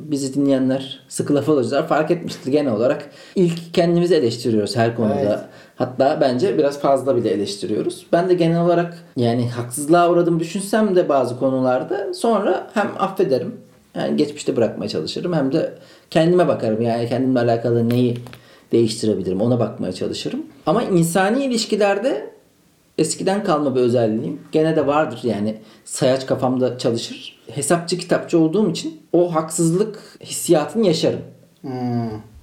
[0.00, 3.10] bizi dinleyenler, sıkı laf alıcılar fark etmiştir genel olarak.
[3.34, 5.20] İlk kendimizi eleştiriyoruz her konuda.
[5.20, 5.38] Evet.
[5.76, 8.06] Hatta bence biraz fazla bile eleştiriyoruz.
[8.12, 13.54] Ben de genel olarak yani haksızlığa uğradığımı düşünsem de bazı konularda sonra hem affederim.
[13.94, 15.72] Yani geçmişte bırakmaya çalışırım hem de
[16.10, 16.82] kendime bakarım.
[16.82, 18.18] Yani kendimle alakalı neyi
[18.72, 20.42] değiştirebilirim ona bakmaya çalışırım.
[20.66, 22.33] Ama insani ilişkilerde
[22.98, 24.40] eskiden kalma bir özelliğim.
[24.52, 27.40] Gene de vardır yani sayaç kafamda çalışır.
[27.50, 31.20] Hesapçı kitapçı olduğum için o haksızlık hissiyatını yaşarım.
[31.60, 31.70] hmm,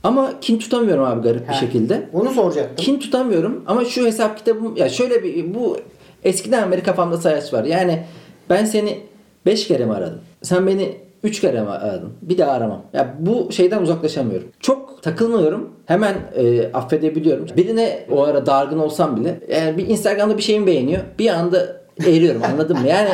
[0.03, 1.59] Ama kin tutamıyorum abi garip bir Heh.
[1.59, 2.09] şekilde.
[2.13, 2.75] onu soracaktım.
[2.85, 5.77] Kin tutamıyorum ama şu hesap kitabım ya şöyle bir bu
[6.23, 7.63] eskiden beri kafamda sayaç var.
[7.63, 8.03] Yani
[8.49, 8.99] ben seni
[9.45, 10.19] 5 kere mi aradım?
[10.41, 12.09] Sen beni 3 kere mi aradın?
[12.21, 12.81] Bir daha aramam.
[12.93, 14.47] Ya bu şeyden uzaklaşamıyorum.
[14.59, 15.69] Çok takılmıyorum.
[15.85, 17.45] Hemen e, affedebiliyorum.
[17.57, 21.01] Birine o ara dargın olsam bile yani bir Instagram'da bir şeyimi beğeniyor.
[21.19, 22.87] Bir anda eriyorum anladın mı?
[22.87, 23.09] Yani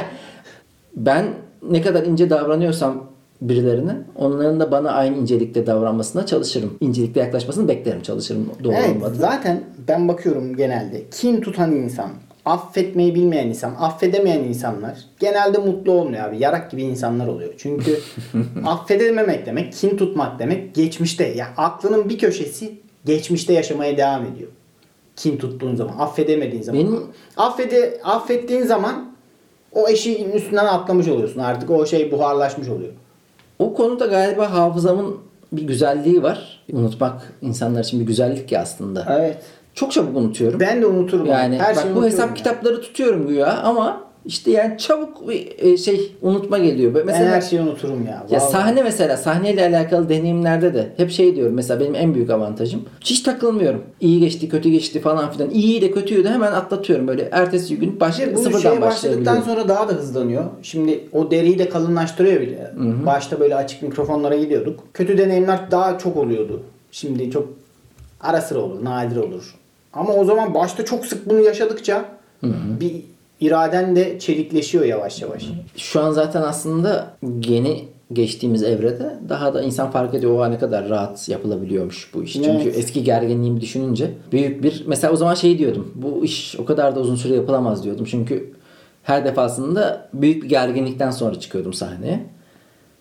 [0.95, 1.25] ben
[1.69, 3.03] ne kadar ince davranıyorsam
[3.41, 6.77] birilerine onların da bana aynı incelikte davranmasına çalışırım.
[6.79, 9.13] İncelikte yaklaşmasını beklerim çalışırım doğru Evet olmadı.
[9.17, 12.09] zaten ben bakıyorum genelde kin tutan insan,
[12.47, 16.37] affetmeyi bilmeyen insan, affedemeyen insanlar genelde mutlu olmuyor abi.
[16.39, 17.53] Yarak gibi insanlar oluyor.
[17.57, 17.99] Çünkü
[18.65, 21.23] affedememek demek, kin tutmak demek geçmişte.
[21.27, 22.73] Ya aklının bir köşesi
[23.05, 24.49] geçmişte yaşamaya devam ediyor.
[25.15, 26.81] Kin tuttuğun zaman, affedemediğin zaman.
[26.81, 27.03] Benim-
[27.37, 29.11] Affede, affettiğin zaman
[29.71, 31.39] o eşiğin üstünden atlamış oluyorsun.
[31.39, 32.93] Artık o şey buharlaşmış oluyor.
[33.59, 35.17] O konuda galiba hafızamın
[35.51, 36.63] bir güzelliği var.
[36.73, 39.17] Unutmak insanlar için bir güzellik ya aslında.
[39.19, 39.37] Evet.
[39.77, 40.59] Çok çabuk unutuyorum.
[40.59, 41.25] Ben de unuturum.
[41.25, 42.33] yani Her bak bu hesap ya.
[42.33, 46.93] kitapları tutuyorum güya ama işte yani çabuk bir e, şey unutma geliyor.
[46.93, 48.11] Böyle Ben Mesela her şeyi unuturum ya.
[48.29, 48.51] ya vallahi.
[48.51, 53.19] sahne mesela sahneyle alakalı deneyimlerde de hep şey diyorum mesela benim en büyük avantajım hiç
[53.21, 53.83] takılmıyorum.
[54.01, 55.49] İyi geçti kötü geçti falan filan.
[55.49, 59.41] İyi de kötüyü de hemen atlatıyorum böyle ertesi gün baş, İşte bu sıfırdan şeye başladıktan
[59.41, 60.43] sonra daha da hızlanıyor.
[60.61, 62.71] Şimdi o deriyi de kalınlaştırıyor bile.
[63.05, 64.79] Başta böyle açık mikrofonlara gidiyorduk.
[64.93, 66.61] Kötü deneyimler daha çok oluyordu.
[66.91, 67.47] Şimdi çok
[68.21, 69.55] ara sıra olur, nadir olur.
[69.97, 72.05] Ama o zaman başta çok sık bunu yaşadıkça
[72.79, 72.91] bir
[73.39, 75.49] iraden de çelikleşiyor yavaş yavaş.
[75.77, 77.13] Şu an zaten aslında
[77.47, 82.33] yeni geçtiğimiz evrede daha da insan fark ediyor o ne kadar rahat yapılabiliyormuş bu iş.
[82.33, 82.77] Çünkü Evet.
[82.77, 85.91] eski gerginliğimi düşününce büyük bir mesela o zaman şey diyordum.
[85.95, 88.05] Bu iş o kadar da uzun süre yapılamaz diyordum.
[88.09, 88.51] Çünkü
[89.03, 92.19] her defasında büyük bir gerginlikten sonra çıkıyordum sahneye.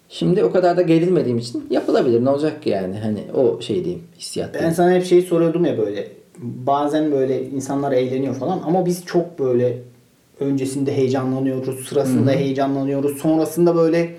[0.08, 2.24] Şimdi o kadar da gerilmediğim için yapılabilir.
[2.24, 2.98] Ne olacak ki yani?
[2.98, 4.54] Hani o şey diyeyim hissiyat.
[4.54, 4.74] Ben diyeyim.
[4.76, 6.08] sana hep şey soruyordum ya böyle.
[6.42, 9.78] Bazen böyle insanlar eğleniyor falan ama biz çok böyle
[10.40, 13.18] öncesinde heyecanlanıyoruz, sırasında heyecanlanıyoruz.
[13.18, 14.16] Sonrasında böyle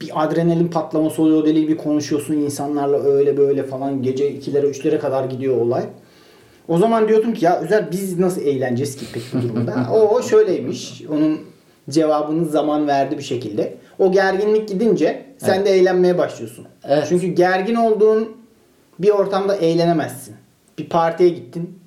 [0.00, 5.24] bir adrenalin patlaması oluyor deli gibi konuşuyorsun insanlarla öyle böyle falan gece 2'lere 3'lere kadar
[5.24, 5.84] gidiyor olay.
[6.68, 9.88] O zaman diyordum ki ya Özer biz nasıl eğleneceğiz ki peki bu durumda?
[10.10, 11.02] o şöyleymiş.
[11.10, 11.40] Onun
[11.90, 13.74] cevabını zaman verdi bir şekilde.
[13.98, 16.66] O gerginlik gidince sen de eğlenmeye başlıyorsun.
[16.84, 17.06] Evet.
[17.08, 18.36] Çünkü gergin olduğun
[18.98, 20.34] bir ortamda eğlenemezsin.
[20.78, 21.78] Bir partiye gittin.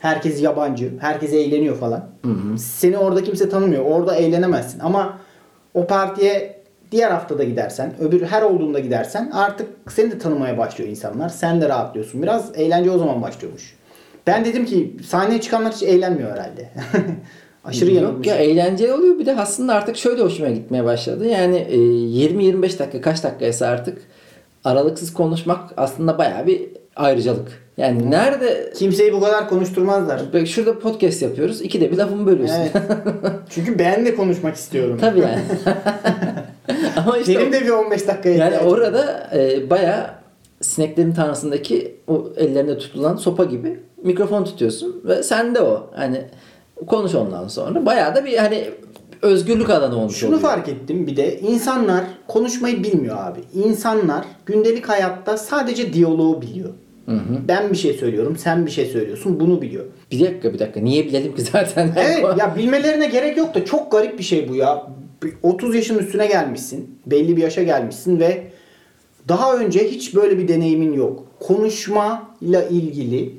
[0.00, 0.92] Herkes yabancı.
[1.00, 2.04] Herkes eğleniyor falan.
[2.58, 3.84] Seni orada kimse tanımıyor.
[3.84, 4.80] Orada eğlenemezsin.
[4.80, 5.18] Ama
[5.74, 11.28] o partiye diğer haftada gidersen, öbür her olduğunda gidersen artık seni de tanımaya başlıyor insanlar.
[11.28, 12.22] Sen de rahatlıyorsun.
[12.22, 13.76] Biraz eğlence o zaman başlıyormuş.
[14.26, 16.70] Ben dedim ki sahneye çıkanlar hiç eğlenmiyor herhalde.
[17.64, 18.26] Aşırı Yok yanılmış.
[18.26, 19.18] ya eğlenceli oluyor.
[19.18, 21.26] Bir de aslında artık şöyle hoşuma gitmeye başladı.
[21.28, 23.98] Yani e, 20-25 dakika kaç dakikaysa artık
[24.64, 26.62] aralıksız konuşmak aslında bayağı bir
[26.96, 27.63] ayrıcalık.
[27.76, 30.22] Yani nerede Kimseyi bu kadar konuşturmazlar.
[30.32, 31.60] Bak şurada podcast yapıyoruz.
[31.62, 32.56] İkide bir lafımı bölüyorsun.
[32.56, 32.72] Evet.
[33.50, 34.98] Çünkü ben de konuşmak istiyorum.
[35.00, 35.40] Tabii yani.
[36.96, 40.10] Ama işte Benim de bir 15 dakikaya yani ihtiyacım orada e, bayağı
[40.60, 45.90] sineklerin tanrısındaki o ellerinde tutulan sopa gibi mikrofon tutuyorsun ve sen de o.
[45.94, 46.22] Hani
[46.86, 47.86] konuş ondan sonra.
[47.86, 48.70] Bayağı da bir hani
[49.22, 50.42] özgürlük alanı olmuş Şunu oluyor.
[50.42, 53.40] fark ettim bir de insanlar konuşmayı bilmiyor abi.
[53.54, 56.70] İnsanlar gündelik hayatta sadece diyaloğu biliyor.
[57.48, 59.84] Ben bir şey söylüyorum, sen bir şey söylüyorsun, bunu biliyor.
[60.12, 60.80] Bir dakika bir dakika.
[60.80, 61.92] Niye bilelim ki zaten?
[61.96, 64.86] Evet ya bilmelerine gerek yok da çok garip bir şey bu ya.
[65.22, 66.98] Bir 30 yaşın üstüne gelmişsin.
[67.06, 68.42] Belli bir yaşa gelmişsin ve
[69.28, 71.26] daha önce hiç böyle bir deneyimin yok.
[71.40, 73.32] Konuşmayla ilgili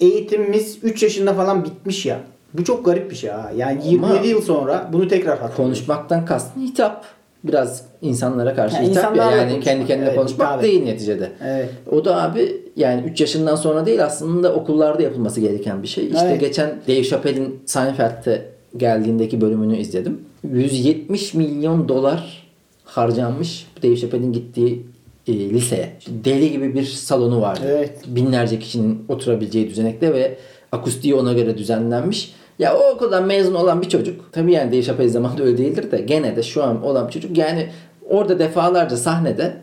[0.00, 2.20] eğitimimiz 3 yaşında falan bitmiş ya.
[2.54, 3.52] Bu çok garip bir şey ha.
[3.56, 5.56] Yani 27 Ama- yıl sonra bunu tekrar hatırlıyoruz.
[5.56, 7.04] Konuşmaktan kastın hitap.
[7.44, 9.30] Biraz insanlara karşı Yani hitap ya.
[9.30, 9.62] Yani konuşmak.
[9.62, 11.32] kendi kendine Evet, konuşmak hitap değil neticede.
[11.44, 11.68] Evet.
[11.92, 16.06] O da abi yani 3 yaşından sonra değil aslında okullarda yapılması gereken bir şey.
[16.06, 16.40] İşte Evet.
[16.40, 20.20] geçen Dave Chappelle'in Seinfeld'te geldiğindeki bölümünü izledim.
[20.52, 22.46] 170 milyon dolar
[22.84, 24.86] harcanmış Dave Chappelle'in gittiği
[25.28, 25.92] e, liseye.
[26.24, 27.60] Deli gibi bir salonu vardı.
[27.66, 27.90] Evet.
[28.06, 30.36] Binlerce kişinin oturabileceği düzenekte ve
[30.72, 32.34] akustiği ona göre düzenlenmiş.
[32.62, 35.98] Ya o okuldan mezun olan bir çocuk, tabii yani Dave Chappelle zamanında öyle değildir de
[35.98, 37.68] gene de şu an olan bir çocuk yani
[38.08, 39.56] orada defalarca sahnede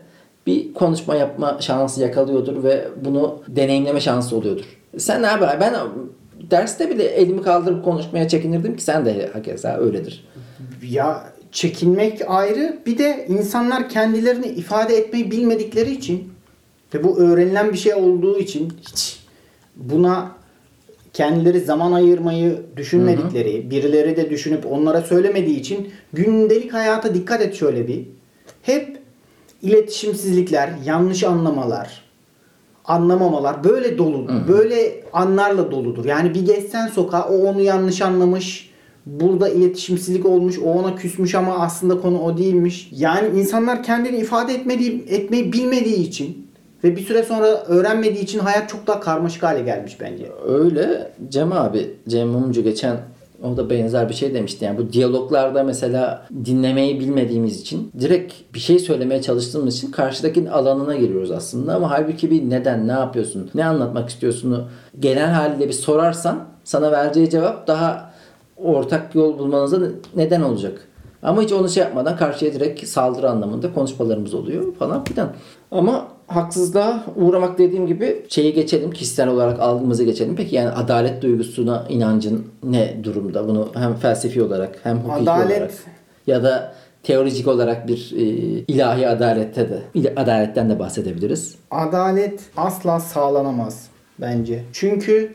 [0.46, 4.64] bir konuşma yapma şansı yakalıyordur ve bunu deneyimleme şansı oluyordur.
[4.98, 5.74] Sen abi ben
[6.50, 10.28] derste bile elimi kaldırıp konuşmaya çekinirdim ki sen de hakeza öyledir.
[10.82, 12.78] Ya çekinmek ayrı.
[12.86, 16.32] Bir de insanlar kendilerini ifade etmeyi bilmedikleri için
[16.94, 19.20] ve bu öğrenilen bir şey olduğu için hiç
[19.76, 20.39] buna
[21.12, 27.88] kendileri zaman ayırmayı düşünmedikleri, birileri de düşünüp onlara söylemediği için gündelik hayata dikkat et şöyle
[27.88, 28.06] bir.
[28.62, 28.98] Hep
[29.62, 32.02] iletişimsizlikler, yanlış anlamalar,
[32.84, 34.28] anlamamalar böyle dolu.
[34.48, 36.04] Böyle anlarla doludur.
[36.04, 38.70] Yani bir geçsen sokağa o onu yanlış anlamış.
[39.06, 40.58] Burada iletişimsizlik olmuş.
[40.58, 42.88] O ona küsmüş ama aslında konu o değilmiş.
[42.92, 46.49] Yani insanlar kendini ifade etmediği, etmeyi bilmediği için
[46.84, 50.32] ve bir süre sonra öğrenmediği için hayat çok daha karmaşık hale gelmiş bence.
[50.46, 52.96] Öyle Cem abi, Cem Mumcu geçen
[53.42, 54.64] o da benzer bir şey demişti.
[54.64, 60.96] Yani bu diyaloglarda mesela dinlemeyi bilmediğimiz için direkt bir şey söylemeye çalıştığımız için karşıdakinin alanına
[60.96, 61.74] giriyoruz aslında.
[61.74, 64.64] Ama halbuki bir neden, ne yapıyorsun, ne anlatmak istiyorsun'u
[65.00, 68.12] genel haliyle bir sorarsan sana vereceği cevap daha
[68.56, 69.78] ortak yol bulmanıza
[70.16, 70.86] neden olacak.
[71.22, 75.28] Ama hiç onu şey yapmadan karşıya direkt saldırı anlamında konuşmalarımız oluyor falan filan.
[75.70, 78.90] Ama haksızlığa uğramak dediğim gibi şeyi geçelim.
[78.90, 80.36] Kişisel olarak algımızı geçelim.
[80.36, 83.48] Peki yani adalet duygusuna inancın ne durumda?
[83.48, 85.70] Bunu hem felsefi olarak hem hukuki Adalet- olarak
[86.26, 88.22] ya da teolojik olarak bir e,
[88.68, 91.54] ilahi adalette de adaletten de bahsedebiliriz.
[91.70, 93.86] Adalet asla sağlanamaz
[94.20, 94.64] bence.
[94.72, 95.34] Çünkü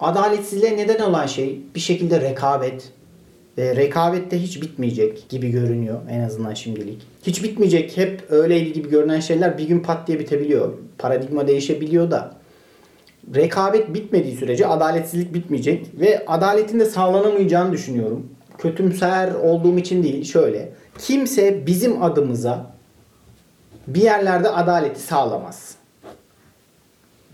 [0.00, 2.92] adaletsizliğe neden olan şey bir şekilde rekabet.
[3.58, 7.02] Ve rekabet de hiç bitmeyecek gibi görünüyor en azından şimdilik.
[7.26, 10.72] Hiç bitmeyecek hep öyleydi gibi görünen şeyler bir gün pat diye bitebiliyor.
[10.98, 12.34] Paradigma değişebiliyor da.
[13.34, 18.30] Rekabet bitmediği sürece adaletsizlik bitmeyecek ve adaletin de sağlanamayacağını düşünüyorum.
[18.58, 20.72] Kötümser olduğum için değil şöyle.
[20.98, 22.76] Kimse bizim adımıza
[23.86, 25.74] bir yerlerde adaleti sağlamaz.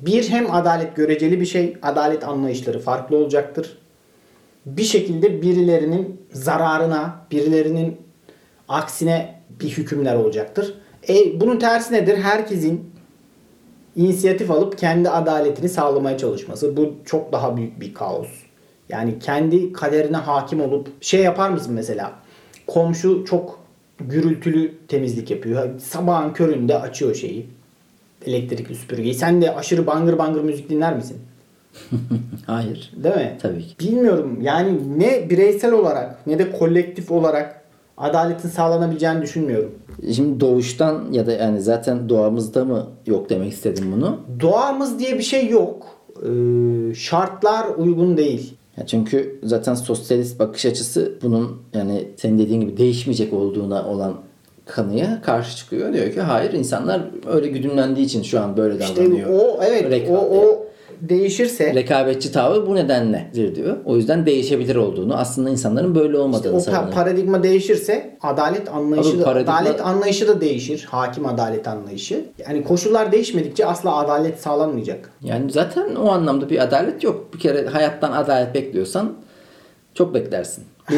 [0.01, 3.79] Bir hem adalet göreceli bir şey, adalet anlayışları farklı olacaktır.
[4.67, 7.97] Bir şekilde birilerinin zararına, birilerinin
[8.69, 10.75] aksine bir hükümler olacaktır.
[11.09, 12.19] E, bunun tersi nedir?
[12.19, 12.91] Herkesin
[13.97, 16.77] inisiyatif alıp kendi adaletini sağlamaya çalışması.
[16.77, 18.29] Bu çok daha büyük bir kaos.
[18.89, 22.13] Yani kendi kaderine hakim olup şey yapar mısın mesela?
[22.67, 23.59] Komşu çok
[24.01, 25.81] gürültülü temizlik yapıyor.
[25.81, 27.47] Sabahın köründe açıyor şeyi.
[28.27, 29.15] Elektrikli süpürgeyi.
[29.15, 31.17] Sen de aşırı bangır bangır müzik dinler misin?
[32.47, 32.93] Hayır.
[32.97, 33.39] Değil mi?
[33.43, 33.75] Tabii ki.
[33.81, 34.39] Bilmiyorum.
[34.43, 37.63] Yani ne bireysel olarak ne de kolektif olarak
[37.97, 39.71] adaletin sağlanabileceğini düşünmüyorum.
[40.15, 44.21] Şimdi doğuştan ya da yani zaten doğamızda mı yok demek istedim bunu.
[44.41, 45.87] Doğamız diye bir şey yok.
[46.23, 48.55] Ee, şartlar uygun değil.
[48.77, 54.15] Ya çünkü zaten sosyalist bakış açısı bunun yani senin dediğin gibi değişmeyecek olduğuna olan
[54.67, 55.93] kanıya karşı çıkıyor.
[55.93, 59.29] Diyor ki hayır insanlar öyle güdümlendiği için şu an böyle İşte davranıyor.
[59.31, 60.67] o evet Reka- o o
[61.09, 63.77] değişirse rekabetçi tavır bu nedenledir diyor.
[63.85, 69.19] O yüzden değişebilir olduğunu, aslında insanların böyle olmadığını o pa- paradigma değişirse adalet anlayışı Abi
[69.19, 70.87] da, paradigma- adalet anlayışı da değişir.
[70.91, 72.25] Hakim adalet anlayışı.
[72.49, 75.11] Yani koşullar değişmedikçe asla adalet sağlanmayacak.
[75.23, 77.35] Yani zaten o anlamda bir adalet yok.
[77.35, 79.13] Bir kere hayattan adalet bekliyorsan
[79.95, 80.65] çok beklersin.
[80.91, 80.95] Bu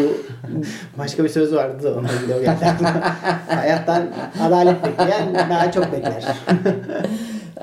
[0.99, 3.03] Başka bir söz vardı da ona geldi aklıma.
[3.49, 4.03] Hayattan
[4.47, 6.25] adalet bekleyen daha çok bekler.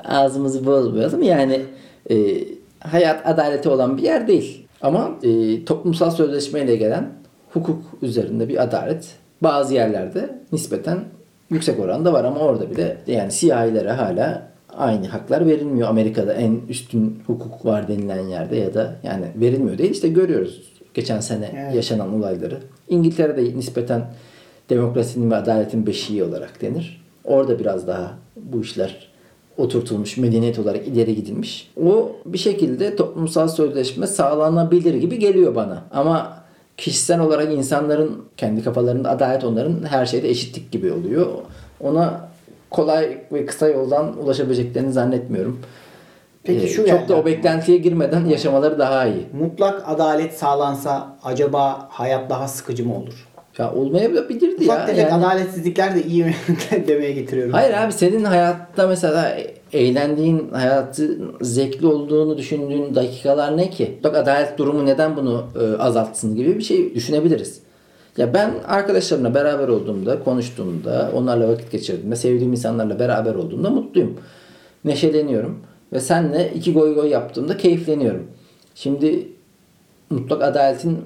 [0.04, 1.22] ağzımızı bozmayalım.
[1.22, 1.60] Yani
[2.12, 2.44] e,
[2.78, 4.66] hayat adaleti olan bir yer değil.
[4.82, 7.10] Ama e, toplumsal sözleşmeyle gelen
[7.52, 10.98] hukuk üzerinde bir adalet bazı yerlerde nispeten
[11.50, 17.22] yüksek oranda var ama orada bile yani siyahilere hala aynı haklar verilmiyor Amerika'da en üstün
[17.26, 21.74] hukuk var denilen yerde ya da yani verilmiyor değil işte görüyoruz geçen sene Evet.
[21.74, 22.58] yaşanan olayları.
[22.88, 24.02] İngiltere'de nispeten
[24.70, 27.02] demokrasinin ve adaletin beşiği olarak denir.
[27.24, 29.11] Orada biraz daha bu işler
[29.56, 31.70] oturtulmuş, medeniyet olarak ileri gidilmiş.
[31.84, 35.82] O bir şekilde toplumsal sözleşme sağlanabilir gibi geliyor bana.
[35.90, 36.42] Ama
[36.76, 41.26] kişisel olarak insanların kendi kafalarında adalet onların her şeyde eşitlik gibi oluyor.
[41.80, 42.28] Ona
[42.70, 45.60] kolay ve kısa yoldan ulaşabileceklerini zannetmiyorum.
[46.44, 49.26] Peki Ee, şu çok geldi da o beklentiye girmeden yaşamaları daha iyi.
[49.40, 53.28] Mutlak adalet sağlansa acaba hayat daha sıkıcı mı olur?
[53.58, 54.74] Ya olmayabilirdi ya.
[54.74, 56.34] Ufak Yani- adaletsizlikler de iyi mi
[56.88, 57.52] demeye getiriyorum.
[57.52, 59.36] Hayır abi senin hayatta mesela
[59.72, 63.98] eğlendiğin, hayatı zevkli olduğunu düşündüğün dakikalar ne ki?
[64.04, 67.60] Bak adalet durumu neden bunu e, azaltsın gibi bir şey düşünebiliriz.
[68.16, 74.18] Ya ben arkadaşlarımla beraber olduğumda, konuştuğumda, onlarla vakit geçirdiğimde, sevdiğim insanlarla beraber olduğumda mutluyum.
[74.84, 75.58] Neşeleniyorum.
[75.92, 78.26] Ve senle iki goy goy yaptığımda keyifleniyorum.
[78.74, 79.28] Şimdi
[80.10, 80.98] mutlak adaletin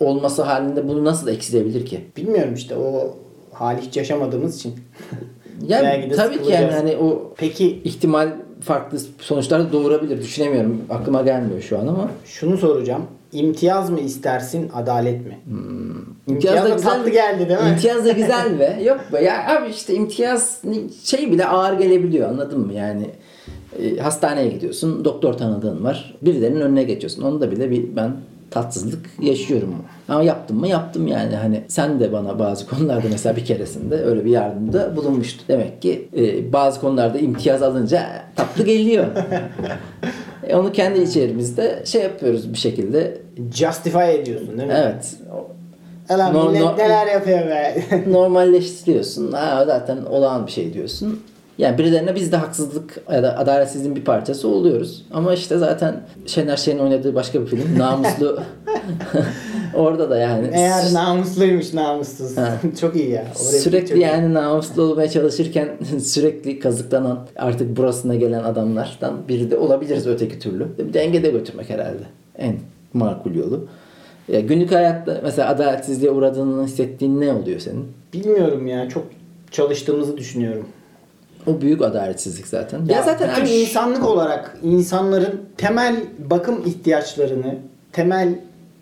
[0.00, 2.04] olması halinde bunu nasıl eksilebilir ki?
[2.16, 3.16] Bilmiyorum işte o
[3.52, 4.74] hali hiç yaşamadığımız için.
[5.68, 8.28] Yani tabii ki yani hani o Peki ihtimal
[8.60, 10.22] farklı sonuçlar da doğurabilir.
[10.22, 10.80] Düşünemiyorum.
[10.90, 12.10] Aklıma gelmiyor şu an ama.
[12.24, 13.02] şunu soracağım.
[13.32, 15.38] İmtiyaz mı istersin, adalet mi?
[15.44, 16.34] Hmm.
[16.34, 17.68] İmtiyaz da tatlı geldi değil mi?
[17.68, 18.80] İmtiyaz da güzel be.
[18.84, 20.62] Yok be ya abi işte imtiyaz
[21.04, 22.72] şey bile ağır gelebiliyor anladın mı?
[22.72, 23.06] Yani
[23.82, 25.04] e, hastaneye gidiyorsun.
[25.04, 26.14] Doktor tanıdığın var.
[26.22, 27.22] Birilerinin önüne geçiyorsun.
[27.22, 28.12] Onda bile bir ben
[28.62, 29.74] tatsızlık yaşıyorum.
[30.08, 31.36] Ama yaptım mı yaptım yani.
[31.36, 35.44] Hani sen de bana bazı konularda mesela bir keresinde öyle bir yardımda bulunmuştu.
[35.48, 39.06] Demek ki e, bazı konularda imtiyaz alınca tatlı geliyor.
[40.48, 43.18] E, onu kendi içerimizde şey yapıyoruz bir şekilde.
[43.54, 44.74] Justify ediyorsun değil mi?
[44.76, 45.14] Evet.
[46.10, 47.82] Ulan No- millet no- neler yapıyor be.
[48.06, 49.32] normalleştiriyorsun.
[49.32, 51.20] Ha zaten olağan bir şey diyorsun.
[51.58, 55.06] Yani birilerine biz de haksızlık ya da adaletsizliğin bir parçası oluyoruz.
[55.12, 58.40] Ama işte zaten Şener Şen'in oynadığı başka bir film Namuslu.
[59.74, 62.36] Orada da yani Eğer namusluymuş namussuz.
[62.36, 62.58] Ha.
[62.80, 63.22] çok iyi ya.
[63.22, 64.00] O replik çok sürekli iyi.
[64.00, 65.68] yani namuslu olmaya çalışırken
[66.02, 70.68] sürekli kazıklanan artık burasına gelen adamlardan biri de olabiliriz öteki türlü.
[70.78, 72.02] Bir dengede götürmek herhalde
[72.38, 72.56] en
[72.92, 73.66] makul yolu.
[74.28, 77.86] Ya günlük hayatta mesela adaletsizliğe uğradığını hissettiğin ne oluyor senin?
[78.12, 78.88] Bilmiyorum ya.
[78.88, 79.04] Çok
[79.50, 80.66] çalıştığımızı düşünüyorum.
[81.46, 82.84] O büyük adaletsizlik zaten.
[82.84, 85.96] Ya, Ya zaten abi insanlık olarak insanların temel
[86.30, 87.54] bakım ihtiyaçlarını,
[87.92, 88.38] temel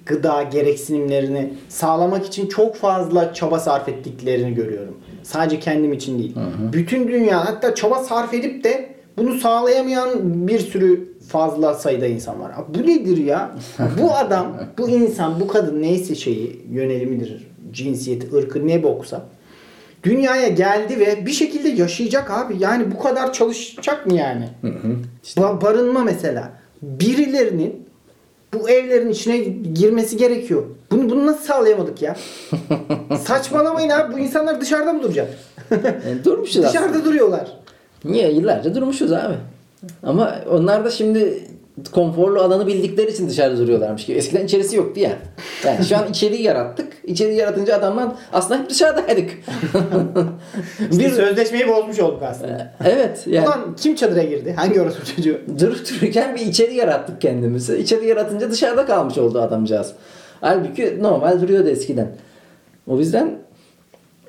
[0.06, 4.94] gıda gereksinimlerini sağlamak için çok fazla çaba sarf ettiklerini görüyorum.
[5.22, 6.34] Sadece kendim için değil.
[6.72, 10.10] Bütün dünya hatta çaba sarf edip de bunu sağlayamayan
[10.48, 12.52] bir sürü fazla sayıda insan var.
[12.68, 13.50] Bu nedir ya?
[14.02, 19.22] bu adam, bu insan, bu kadın neyse şeyi, yönelimidir, cinsiyeti, ırkı ne boksa
[20.04, 22.56] dünyaya geldi ve bir şekilde yaşayacak abi.
[22.58, 24.48] Yani bu kadar çalışacak mı yani?
[25.36, 26.52] Ba- barınma mesela.
[26.82, 27.84] Birilerinin
[28.54, 29.36] bu evlerin içine
[29.74, 30.62] girmesi gerekiyor.
[30.90, 32.16] Bunu bunu nasıl sağlayamadık ya?
[33.24, 34.14] Saçmalamayın abi.
[34.14, 35.28] Bu insanlar dışarıda mı duracak?
[35.70, 36.68] Yani durmuşuz aslında.
[36.84, 37.48] dışarıda duruyorlar.
[38.04, 38.32] Niye?
[38.32, 39.34] Yıllarca durmuşuz abi.
[40.02, 41.48] Ama onlar da şimdi
[41.92, 44.18] konforlu alanı bildikleri için dışarıda duruyorlarmış gibi.
[44.18, 45.12] Eskiden içerisi yoktu ya.
[45.64, 46.92] Yani şu an içeriği yarattık.
[47.04, 49.30] İçeriği yaratınca adamlar aslında hep dışarıdaydık.
[50.92, 52.74] Bir bir sözleşmeyi bozmuş olduk aslında.
[52.84, 54.52] evet yani Ulan kim çadıra girdi?
[54.56, 55.40] Hangi orospu çocuğu?
[55.60, 57.76] durup dururken bir içeri yarattık kendimizi.
[57.76, 59.92] İçeri yaratınca dışarıda kalmış oldu adamcağız.
[60.40, 62.08] Halbuki normal duruyordu eskiden.
[62.86, 63.38] O yüzden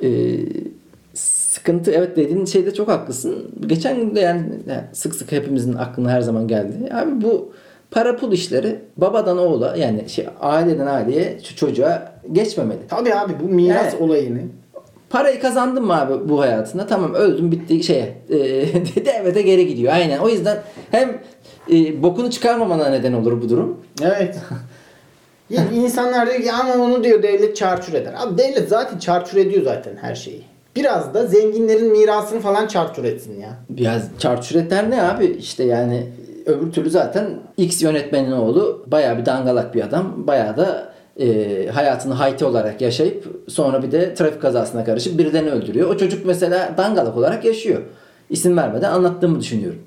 [0.02, 0.08] e,
[1.66, 3.52] sıkıntı evet dediğin şeyde çok haklısın.
[3.68, 6.74] Geçen gün de yani, yani sık sık hepimizin aklına her zaman geldi.
[6.94, 7.54] Abi bu
[7.92, 12.80] para pul işleri babadan oğula yani şey aileden aileye şu çocuğa geçmemeli.
[12.90, 14.02] Tabii abi bu miras Evet.
[14.02, 14.40] olayını
[15.10, 16.88] Parayı kazandın mı abi bu hayatında?
[16.88, 18.18] Tamam öldüm bitti şeye.
[18.30, 18.38] E,
[19.06, 19.94] devlete geri gidiyor.
[19.94, 20.20] Aynen.
[20.20, 20.58] O yüzden
[20.92, 21.18] hem
[21.72, 23.78] e, bokunu çıkarmamana neden olur bu durum.
[24.02, 24.40] Evet.
[25.74, 28.14] İnsanlar diyor ki ama onu diyor devlet çarçur eder.
[28.18, 30.55] Abi devlet zaten çarçur ediyor zaten her şeyi.
[30.76, 33.50] Biraz da zenginlerin mirasını falan çarçur etsin ya.
[33.78, 35.26] Ya çarçüretler ne abi?
[35.26, 36.08] İşte yani
[36.46, 37.26] öbür türlü zaten
[37.58, 40.28] X yönetmenin oğlu bayağı bir dangalak bir adam.
[40.28, 45.90] Bayağı da e, hayatını hayti olarak yaşayıp sonra bir de trafik kazasına karışıp birilerini öldürüyor.
[45.90, 47.82] O çocuk mesela dangalak olarak yaşıyor.
[48.30, 49.80] İsim vermeden anlattığımı düşünüyorum.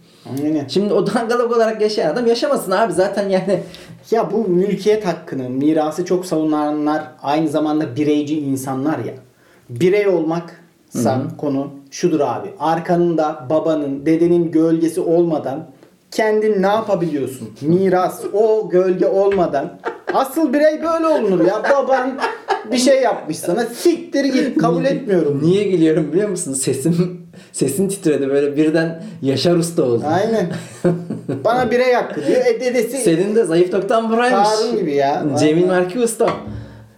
[0.45, 0.69] Aynen.
[0.69, 3.61] Şimdi o dangalak olarak yaşayan adam yaşamasın abi zaten yani
[4.11, 9.15] Ya bu mülkiyet hakkını, mirası çok savunanlar aynı zamanda bireyci insanlar ya.
[9.71, 10.09] Birey
[10.97, 12.49] olmaksa konu şudur abi.
[12.61, 15.67] Arkanında babanın, dedenin gölgesi olmadan
[16.11, 17.49] kendin ne yapabiliyorsun?
[17.61, 19.79] Miras, o gölge olmadan.
[20.15, 21.63] Asıl birey böyle olunur ya.
[21.71, 22.19] Baban
[22.73, 23.65] bir şey yapmış sana.
[23.67, 25.41] Siktir git kabul etmiyorum.
[25.43, 26.53] Niye gülüyorum biliyor musun?
[26.53, 27.21] Sesim
[27.53, 30.05] sesin titredi böyle birden Yaşar Usta oldu.
[30.07, 30.53] Aynen.
[31.45, 32.47] Bana bire yaktı diyor.
[32.47, 34.49] E dedesi Senin de zayıf noktan buraymış.
[34.49, 35.25] Harun gibi ya.
[35.41, 35.67] Cemil.
[35.67, 36.31] Marki Usta.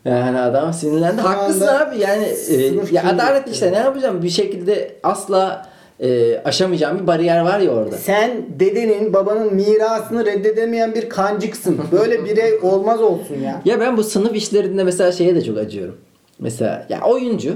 [0.05, 1.23] Yani adam sinirlendi.
[1.23, 2.57] Şu Haklısın abi yani e,
[2.93, 3.75] ya adalet işte yani.
[3.75, 5.67] ne yapacağım bir şekilde asla
[6.01, 7.97] e, aşamayacağım bir bariyer var ya orada.
[7.97, 8.31] Sen
[8.61, 11.79] dedenin babanın mirasını reddedemeyen bir kancıksın.
[11.93, 13.63] Böyle birey olmaz olsun ya.
[13.65, 15.97] Ya ben bu sınıf işlerinde mesela şeye de çok acıyorum.
[16.39, 17.55] Mesela ya oyuncu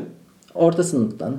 [0.55, 1.37] orta sınıftan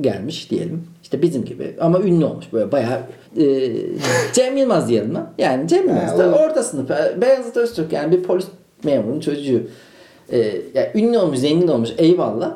[0.00, 0.84] gelmiş diyelim.
[1.02, 3.00] İşte bizim gibi ama ünlü olmuş böyle bayağı
[3.38, 3.44] e,
[4.32, 5.28] Cem Yılmaz diyelim lan.
[5.38, 6.90] Yani Cem Yılmaz da orta sınıf.
[7.20, 8.46] Beyazıt Öztürk yani bir polis
[8.84, 9.62] memurunun çocuğu.
[10.32, 10.38] E,
[10.74, 12.54] ya ünlü olmuş, zengin olmuş eyvallah.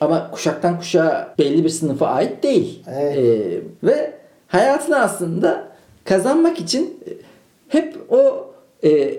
[0.00, 2.82] Ama kuşaktan kuşağa belli bir sınıfa ait değil.
[2.94, 3.16] Evet.
[3.16, 4.12] E, ve
[4.48, 5.68] hayatını aslında
[6.04, 7.00] kazanmak için
[7.68, 8.50] hep o
[8.84, 9.14] e,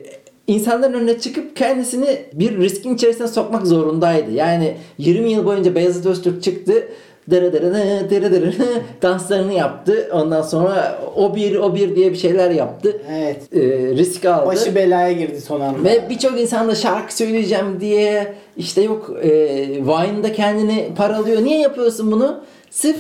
[0.48, 4.32] insanların önüne çıkıp kendisini bir riskin içerisine sokmak zorundaydı.
[4.32, 6.88] Yani 20 yıl boyunca Beyazıt Öztürk çıktı.
[7.32, 7.74] Dere dere
[8.10, 8.54] dere dere
[9.02, 10.10] danslarını yaptı.
[10.14, 13.02] Ondan sonra o bir o bir diye bir şeyler yaptı.
[13.12, 13.54] Evet.
[13.54, 13.60] E,
[13.96, 14.46] risk aldı.
[14.46, 15.84] Başı belaya girdi son anda.
[15.84, 19.30] Ve birçok insan da şarkı söyleyeceğim diye işte yok e,
[19.68, 21.44] Vine'da kendini paralıyor.
[21.44, 22.40] Niye yapıyorsun bunu?
[22.72, 22.98] Sırf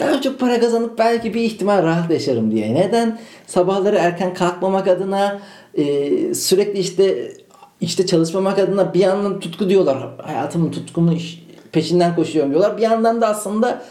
[0.00, 2.74] daha çok para kazanıp belki bir ihtimal rahat yaşarım diye.
[2.74, 3.18] Neden?
[3.46, 5.38] Sabahları erken kalkmamak adına
[5.74, 5.84] e,
[6.34, 7.32] sürekli işte
[7.80, 10.08] işte çalışmamak adına bir yandan tutku diyorlar.
[10.18, 11.41] Hayatımın tutkumu iş-
[11.72, 12.76] peşinden koşuyorum diyorlar.
[12.76, 13.82] Bir yandan da aslında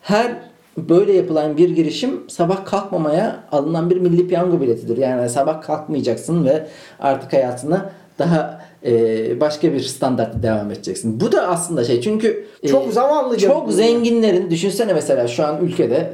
[0.00, 0.32] her
[0.76, 4.96] böyle yapılan bir girişim sabah kalkmamaya alınan bir milli piyango biletidir.
[4.96, 6.66] Yani sabah kalkmayacaksın ve
[7.00, 11.20] artık hayatına daha e, başka bir standartta devam edeceksin.
[11.20, 16.10] Bu da aslında şey çünkü e, Çok zavallıca çok zenginlerin düşünsene mesela şu an ülkede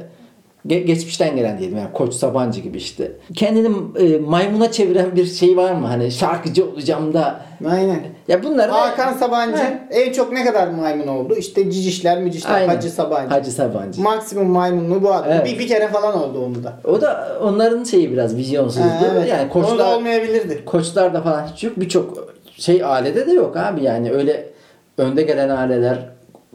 [0.65, 3.11] ge- geçmişten gelen diyelim yani Koç Sabancı gibi işte.
[3.35, 3.67] Kendini
[3.99, 5.87] e, maymuna çeviren bir şey var mı?
[5.87, 7.41] Hani şarkıcı olacağım da.
[7.69, 7.99] Aynen.
[8.27, 9.79] Ya bunlar Hakan Sabancı He.
[9.91, 11.35] en çok ne kadar maymun oldu?
[11.35, 12.67] İşte cicişler mücişler Aynen.
[12.67, 13.29] Hacı Sabancı.
[13.29, 14.01] Hacı Sabancı.
[14.01, 15.31] Maksimum maymunluğu bu adam.
[15.31, 15.45] Evet.
[15.45, 16.73] Bir, bir kere falan oldu onu da.
[16.83, 18.83] O da onların şeyi biraz vizyonsuzluğu.
[18.83, 19.27] Ha, evet.
[19.29, 20.65] Yani Onu da koçlar olmayabilirdi.
[20.65, 21.73] koçlarda falan hiç yok.
[21.79, 23.83] Birçok şey ailede de yok abi.
[23.83, 24.49] Yani öyle
[24.97, 25.97] önde gelen aileler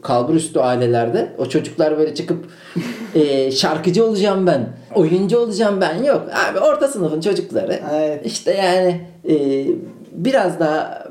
[0.03, 2.45] kalbur üstü ailelerde o çocuklar böyle çıkıp
[3.15, 6.21] e, şarkıcı olacağım ben, oyuncu olacağım ben yok.
[6.51, 8.25] Abi orta sınıfın çocukları Evet.
[8.25, 9.65] işte yani e,
[10.11, 11.07] biraz daha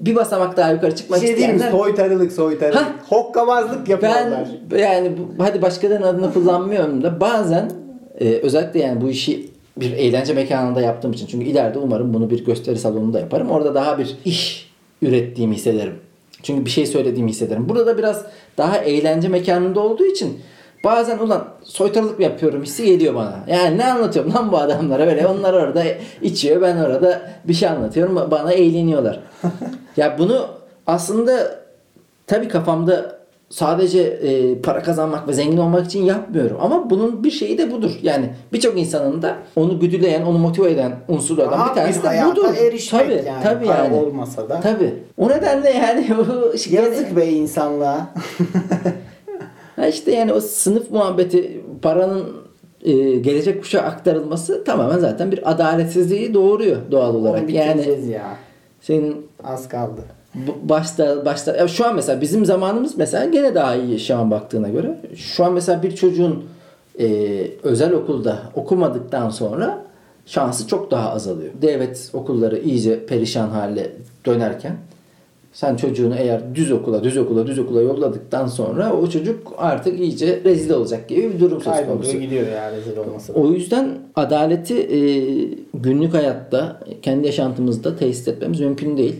[0.00, 2.82] bir basamak daha yukarı çıkmak şey isteyenler Soytarılık soytarılık.
[2.82, 2.92] Ha.
[3.08, 4.48] Hokkabazlık yapıyorlar.
[4.70, 7.70] ben yani bu- hadi başkalarının adını kullanmıyorum da bazen
[8.20, 12.44] e, özellikle yani bu işi bir eğlence mekanında yaptığım için çünkü ileride umarım bunu bir
[12.44, 13.50] gösteri salonunda yaparım.
[13.50, 14.70] Orada daha bir iş
[15.02, 15.94] ürettiğimi hissederim.
[16.44, 17.68] Çünkü bir şey söylediğimi hissederim.
[17.68, 18.24] Burada da biraz
[18.58, 20.40] daha eğlence mekanında olduğu için
[20.84, 23.44] bazen ulan soytarılık mı yapıyorum hissi geliyor bana.
[23.46, 25.84] Yani ne anlatıyorum lan bu adamlara böyle onlar orada
[26.22, 29.20] içiyor ben orada bir şey anlatıyorum bana eğleniyorlar.
[29.96, 30.46] ya bunu
[30.86, 31.60] aslında
[32.26, 33.13] tabii kafamda
[33.54, 36.56] sadece e, para kazanmak ve zengin olmak için yapmıyorum.
[36.60, 37.90] Ama bunun bir şeyi de budur.
[38.02, 42.24] Yani birçok insanın da onu güdüleyen, onu motive eden unsurlardan Rahat bir tanesi bir de
[42.26, 42.54] budur.
[42.54, 43.42] erişmek tabii, yani.
[43.42, 43.96] tabii Para yani.
[43.96, 44.60] olmasa da.
[44.60, 44.94] Tabii.
[45.16, 46.08] O nedenle yani
[46.70, 48.08] Yazık be insanlığa.
[49.76, 52.24] Ha işte yani o sınıf muhabbeti paranın
[52.82, 57.42] e, gelecek kuşağa aktarılması tamamen zaten bir adaletsizliği doğuruyor doğal olarak.
[57.42, 58.36] Onu Yani ya.
[58.80, 60.00] senin Az kaldı.
[60.62, 64.68] Başta başta ya şu an mesela bizim zamanımız mesela gene daha iyi şu an baktığına
[64.68, 64.98] göre.
[65.16, 66.44] Şu an mesela bir çocuğun
[67.00, 67.06] e,
[67.62, 69.84] özel okulda okumadıktan sonra
[70.26, 71.52] şansı çok daha azalıyor.
[71.62, 73.92] Devlet okulları iyice perişan hale
[74.26, 74.76] dönerken
[75.52, 80.40] sen çocuğunu eğer düz okula, düz okula, düz okula yolladıktan sonra o çocuk artık iyice
[80.44, 82.18] rezil olacak gibi bir durum söz konusu.
[82.18, 83.38] Gidiyor ya rezil olmasa da.
[83.38, 84.98] O yüzden adaleti e,
[85.74, 89.16] günlük hayatta, kendi yaşantımızda tesis etmemiz mümkün değil.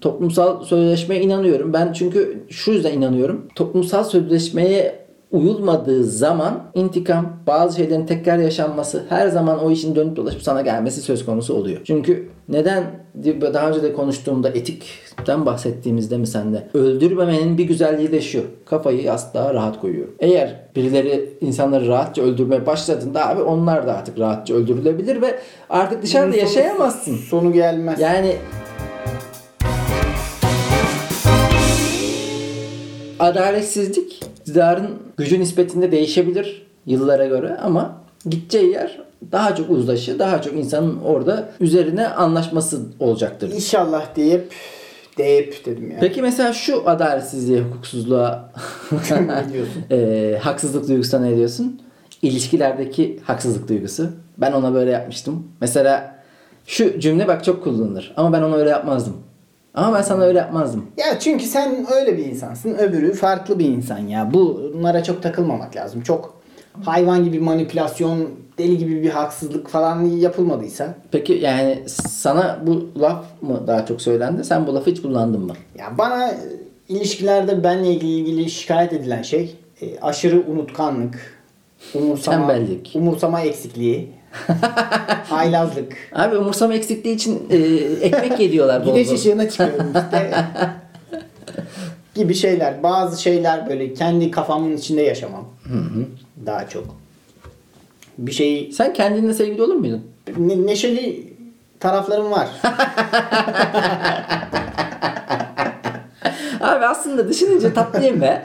[0.00, 1.72] Toplumsal sözleşmeye inanıyorum.
[1.72, 3.46] Ben çünkü şu yüzden inanıyorum.
[3.54, 10.42] Toplumsal sözleşmeye uyulmadığı zaman intikam, bazı şeylerin tekrar yaşanması, her zaman o işin dönüp dolaşıp
[10.42, 11.80] sana gelmesi söz konusu oluyor.
[11.84, 12.84] Çünkü neden
[13.54, 16.68] daha önce de konuştuğumda etikten bahsettiğimizde mi sende?
[16.74, 18.42] Öldürmemenin bir güzelliği de şu.
[18.66, 20.14] Kafayı asla rahat koyuyorum.
[20.18, 25.38] Eğer birileri insanları rahatça öldürmeye başladığında abi onlar da artık rahatça öldürülebilir ve
[25.70, 27.16] artık dışarıda sonu- yaşayamazsın.
[27.16, 28.00] Sonu gelmez.
[28.00, 28.36] Yani
[33.18, 37.96] adaletsizlik iktidarın gücü nispetinde değişebilir yıllara göre ama
[38.30, 38.98] gideceği yer
[39.32, 43.52] daha çok uzlaşı, daha çok insanın orada üzerine anlaşması olacaktır.
[43.52, 44.52] İnşallah deyip
[45.18, 45.96] deyip dedim ya.
[46.00, 48.52] Peki mesela şu adaletsizliğe, hukuksuzluğa,
[49.90, 51.80] e, haksızlık duygusuna ne diyorsun?
[52.22, 54.10] İlişkilerdeki haksızlık duygusu.
[54.38, 55.46] Ben ona böyle yapmıştım.
[55.60, 56.18] Mesela
[56.66, 59.16] şu cümle bak çok kullanılır ama ben ona öyle yapmazdım.
[59.78, 60.86] Ama ben sana öyle yapmazdım.
[60.96, 62.74] Ya çünkü sen öyle bir insansın.
[62.74, 64.30] Öbürü farklı bir insan ya.
[64.34, 66.02] Bunlara çok takılmamak lazım.
[66.02, 66.34] Çok
[66.84, 70.94] hayvan gibi manipülasyon, deli gibi bir haksızlık falan yapılmadıysa.
[71.12, 74.44] Peki yani sana bu laf mı daha çok söylendi?
[74.44, 75.52] Sen bu lafı hiç kullandın mı?
[75.78, 76.34] Ya bana
[76.88, 81.37] ilişkilerde benle ilgili, ilgili şikayet edilen şey e, aşırı unutkanlık,
[81.94, 82.92] umursama, Tembellik.
[82.94, 84.08] umursama eksikliği,
[85.28, 85.96] haylazlık.
[86.12, 87.56] Abi umursama eksikliği için e,
[88.06, 88.86] ekmek yediyorlar.
[88.86, 89.14] bol Güneş bol.
[89.14, 90.34] ışığına çıkıyorum işte.
[92.14, 92.82] gibi şeyler.
[92.82, 95.44] Bazı şeyler böyle kendi kafamın içinde yaşamam.
[96.46, 96.84] Daha çok.
[98.18, 100.02] Bir şeyi Sen kendinle sevgili olur muydun?
[100.38, 101.32] ne- neşeli
[101.80, 102.48] taraflarım var.
[106.60, 108.42] Abi aslında düşününce tatlıyım be.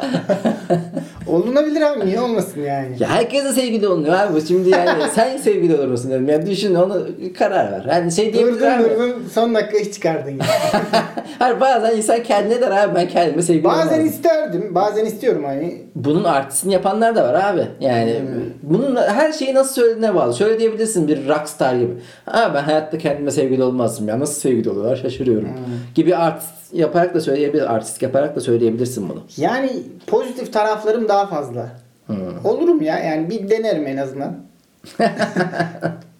[1.33, 2.95] Olunabilir abi niye olmasın yani.
[2.99, 4.33] ya herkese sevgili olunuyor abi.
[4.35, 6.29] Bu Şimdi yani sen sevgili olur musun dedim.
[6.29, 7.07] Ya düşün onu
[7.37, 7.85] karar ver.
[7.89, 8.83] Yani şey diyebilir Durdun abi.
[8.83, 10.45] durdun son dakika hiç çıkardın ya.
[11.39, 14.05] Hayır bazen insan kendine der abi ben kendime sevgili bazen olmazdım.
[14.05, 15.81] isterdim bazen istiyorum hani.
[15.95, 17.67] Bunun artistini yapanlar da var abi.
[17.79, 18.21] Yani
[18.63, 20.33] bunun her şeyi nasıl söylediğine bağlı.
[20.35, 21.93] Şöyle diyebilirsin bir rockstar gibi.
[22.25, 24.19] Ha ben hayatta kendime sevgili olmazdım ya.
[24.19, 25.49] Nasıl sevgili oluyorlar şaşırıyorum.
[25.95, 27.73] Gibi artist yaparak da söyleyebilir.
[27.73, 29.19] Artist yaparak da söyleyebilirsin bunu.
[29.37, 29.69] Yani
[30.07, 31.69] pozitif taraflarım daha fazla.
[32.43, 34.35] Olurum ya yani bir denerim en azından.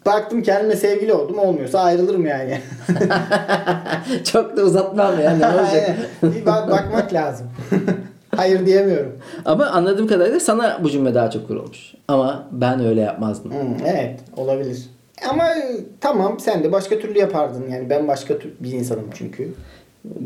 [0.05, 2.59] Baktım kendime sevgili oldum olmuyorsa ayrılırım yani.
[4.23, 5.89] Çok da uzatmam yani ne olacak.
[6.23, 7.47] Bir bak- bakmak lazım.
[8.35, 9.11] Hayır diyemiyorum.
[9.45, 11.93] Ama anladığım kadarıyla sana bu cümle daha çok kurulmuş.
[12.07, 13.51] Ama ben öyle yapmazdım.
[13.51, 14.77] Hmm, evet olabilir.
[15.29, 15.47] Ama
[16.01, 19.53] tamam sen de başka türlü yapardın yani ben başka tür bir insanım çünkü.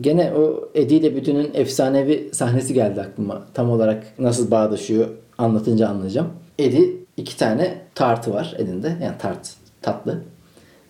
[0.02, 3.48] Gene o Eddie ile Bütün'ün efsanevi sahnesi geldi aklıma.
[3.54, 5.08] Tam olarak nasıl bağdaşıyor
[5.38, 6.28] anlatınca anlayacağım.
[6.60, 8.88] Eddie iki tane tartı var elinde.
[9.04, 10.22] Yani tart, tatlı.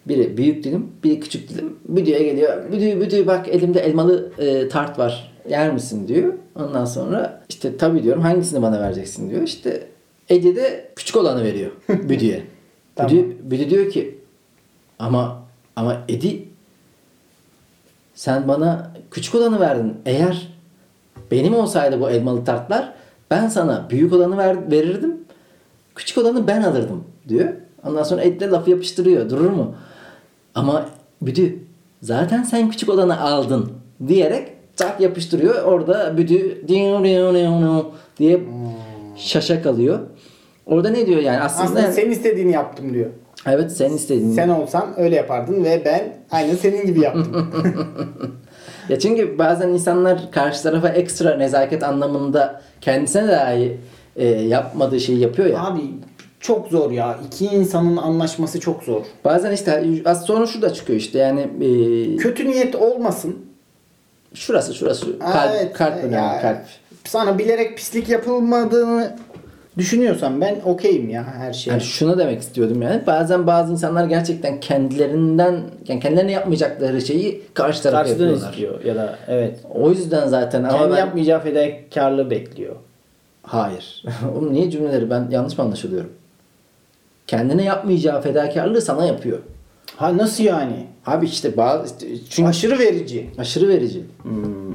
[0.08, 1.76] Biri büyük dilim, biri küçük dilim.
[1.88, 2.72] Büdü'ye geliyor.
[2.72, 5.34] Büdü, Büdü bak elimde elmalı e, tart var.
[5.50, 6.34] Yer misin diyor.
[6.56, 9.42] Ondan sonra işte tabii diyorum hangisini bana vereceksin diyor.
[9.42, 9.88] İşte
[10.30, 12.44] Eddie de küçük olanı veriyor Büdü'ye.
[12.96, 13.12] Tamam.
[13.12, 14.18] Büdü, Büdü diyor ki
[15.00, 15.44] ama
[15.76, 16.47] ama Eddie
[18.18, 19.94] sen bana küçük olanı verdin.
[20.06, 20.48] Eğer
[21.32, 22.94] benim olsaydı bu elmalı tartlar
[23.32, 25.18] ben sana büyük olanı ver, verirdim.
[25.96, 27.50] Küçük olanı ben alırdım diyor.
[27.86, 29.30] Ondan sonra Eddie lafı yapıştırıyor.
[29.30, 29.76] Durur mu?
[30.56, 30.86] Ama
[31.22, 31.60] Büdü
[32.02, 33.72] zaten sen küçük olanı aldın
[34.08, 35.64] diyerek çak yapıştırıyor.
[35.64, 36.68] Orada Büdü
[38.18, 38.42] diye
[39.16, 40.00] şaşa kalıyor.
[40.66, 43.10] Orada ne diyor yani aslında, Aslında senin istediğini yaptım diyor.
[43.46, 47.52] Evet sen istediğin Sen olsan öyle yapardın ve ben aynı senin gibi yaptım.
[48.90, 53.78] Ya çünkü bazen insanlar karşı tarafa ekstra nezaket anlamında kendisine dahi
[54.16, 55.66] e, yapmadığı şeyi yapıyor ya.
[55.66, 55.82] Abi
[56.40, 57.20] çok zor ya.
[57.28, 59.02] İki insanın anlaşması çok zor.
[59.26, 63.36] Bazen işte az sonra şu da çıkıyor işte yani e, Kötü niyet olmasın.
[64.34, 66.58] şurası şurası Aa, kalp, evet, kalp önemli ya, kalp.
[67.06, 69.18] Sana bilerek pislik yapılmadığını
[69.78, 71.72] düşünüyorsam ben okeyim ya her şeye.
[71.72, 77.84] Yani şunu demek istiyordum yani bazen bazı insanlar gerçekten kendilerinden yani kendilerine yapmayacakları şeyi karşı
[77.84, 78.50] tarafa Karşıdan yapıyorlar.
[78.52, 79.60] istiyor ya da evet.
[79.74, 80.98] O yüzden zaten ama Kendi ben...
[80.98, 82.76] yapmayacağı fedakarlığı bekliyor.
[83.44, 84.04] Hayır.
[84.36, 86.10] Oğlum niye cümleleri ben yanlış mı anlaşılıyorum?
[87.28, 89.40] Kendine yapmayacağı fedakarlığı sana yapıyor.
[89.96, 90.86] Ha nasıl yani?
[91.06, 91.94] Abi işte bazı
[92.30, 93.30] çünkü Aşırı verici.
[93.38, 94.04] aşırı verici.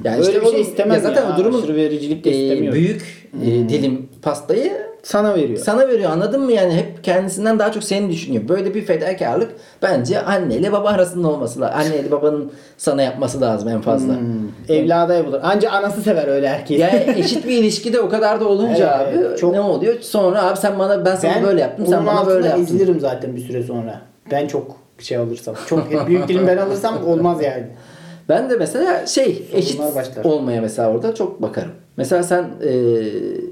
[0.05, 1.37] Yani Öyle işte bir şey oğlum, istemem zaten ya.
[1.39, 2.79] durumun Aşırı vericilik de e, istemiyorum.
[2.81, 5.59] büyük e, dilim pastayı Sana veriyor.
[5.59, 8.49] sana veriyor anladın mı yani hep kendisinden daha çok seni düşünüyor.
[8.49, 9.51] Böyle bir fedakarlık
[9.83, 11.81] bence anne ile baba arasında olması lazım.
[11.81, 14.13] Anne ile babanın sana yapması lazım en fazla.
[14.15, 14.49] Hmm.
[14.77, 15.41] Evlada yapılır.
[15.43, 16.81] Anca anası sever öyle erkeği.
[16.81, 19.95] Yani eşit bir ilişkide o kadar da olunca Evet, abi çok- ne oluyor?
[20.01, 22.63] Sonra abi sen bana ben sana ben böyle yaptım sen bana böyle yaptın.
[22.63, 24.01] ezilirim zaten bir süre sonra.
[24.31, 25.55] Ben çok şey alırsam.
[25.69, 27.67] Çok büyük dilim ben alırsam olmaz yani.
[28.29, 30.25] Ben de mesela şey eşit başlar.
[30.25, 31.73] olmaya mesela orada çok bakarım.
[31.97, 32.73] Mesela sen e,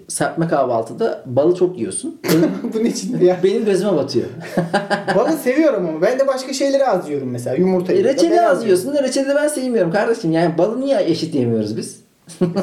[0.08, 2.20] serpme kahvaltıda balı çok yiyorsun.
[2.24, 3.36] Benim, Bunun için ya.
[3.44, 4.26] benim gözüme batıyor.
[5.16, 7.56] Balı seviyorum ama ben de başka şeyleri az yiyorum mesela.
[7.56, 10.32] Yumurta E, reçeli az yiyorsun da reçeli de ben sevmiyorum kardeşim.
[10.32, 12.00] Yani balı niye eşit yemiyoruz biz?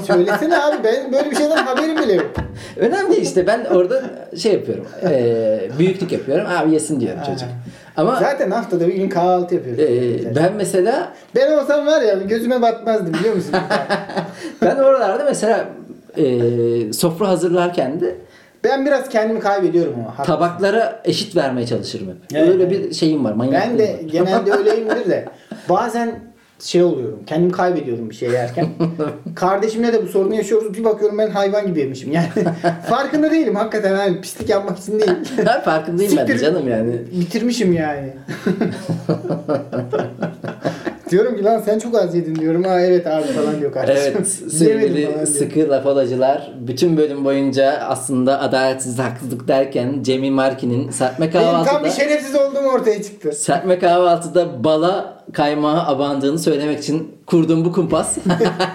[0.07, 2.31] Söylesene abi ben böyle bir şeyden haberim bile yok.
[2.77, 4.01] Önemli işte ben orada
[4.37, 4.85] şey yapıyorum.
[5.03, 6.45] E, büyüklük yapıyorum.
[6.49, 7.47] Abi yesin diyorum çocuk.
[7.97, 9.83] Ama Zaten haftada bir gün kahvaltı yapıyoruz.
[9.83, 13.51] e, ben mesela Ben olsam var ya gözüme batmazdı biliyor musun?
[14.61, 15.65] ben oralarda mesela
[16.17, 18.15] e, sofra hazırlarken de
[18.63, 20.25] ben biraz kendimi kaybediyorum ama.
[20.25, 22.15] tabaklara eşit vermeye çalışırım hep.
[22.33, 23.35] Evet, Öyle bir şeyim var.
[23.51, 23.99] Ben de var.
[24.11, 25.25] genelde öyleyimdir de
[25.69, 26.11] bazen
[26.59, 27.19] şey oluyorum.
[27.27, 28.67] Kendimi kaybediyorum bir şey yerken.
[29.35, 30.73] Kardeşimle de bu sorunu yaşıyoruz.
[30.77, 32.11] Bir bakıyorum ben hayvan gibi yemişim.
[32.11, 32.27] Yani
[32.89, 33.97] farkında değilim hakikaten.
[33.97, 35.11] Yani pislik yapmak için değil.
[35.45, 36.45] Ben farkındayım ben de Siktir.
[36.45, 37.01] canım yani.
[37.19, 38.13] Bitirmişim yani.
[41.09, 42.63] Diyorum ki lan sen çok az yedin diyorum.
[42.63, 44.13] Ha evet abi falan diyor kardeşim.
[44.15, 51.25] Evet sevgili sıkı laf alacılar bütün bölüm boyunca aslında adaletsiz haksızlık derken Cemil Marki'nin serpme
[51.33, 53.31] Benim tam bir kahvaltıda şerefsiz olduğum ortaya çıktı.
[53.31, 58.17] serpme kahvaltıda bala kaymağı abandığını söylemek için kurduğum bu kumpas.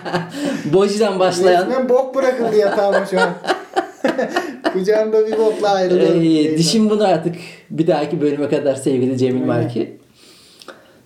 [0.72, 3.30] Bojiden başlayan Resmen bok bırakıldı yatağıma şu an.
[4.72, 6.22] Kucağımda bir bokla ayrılıyorum.
[6.22, 7.34] Ee, dişim bunu artık
[7.70, 9.98] bir dahaki bölüme kadar sevgili Cemil Marki.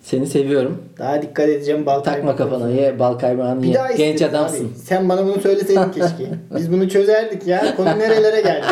[0.01, 0.83] Seni seviyorum.
[0.99, 3.73] Daha dikkat edeceğim bal Takma kafana ye bal kaymağını Bir ye.
[3.73, 4.65] daha Genç adamsın.
[4.65, 4.75] Abi.
[4.83, 6.29] Sen bana bunu söyleseydin keşke.
[6.57, 7.75] Biz bunu çözerdik ya.
[7.75, 8.65] Konu nerelere geldi.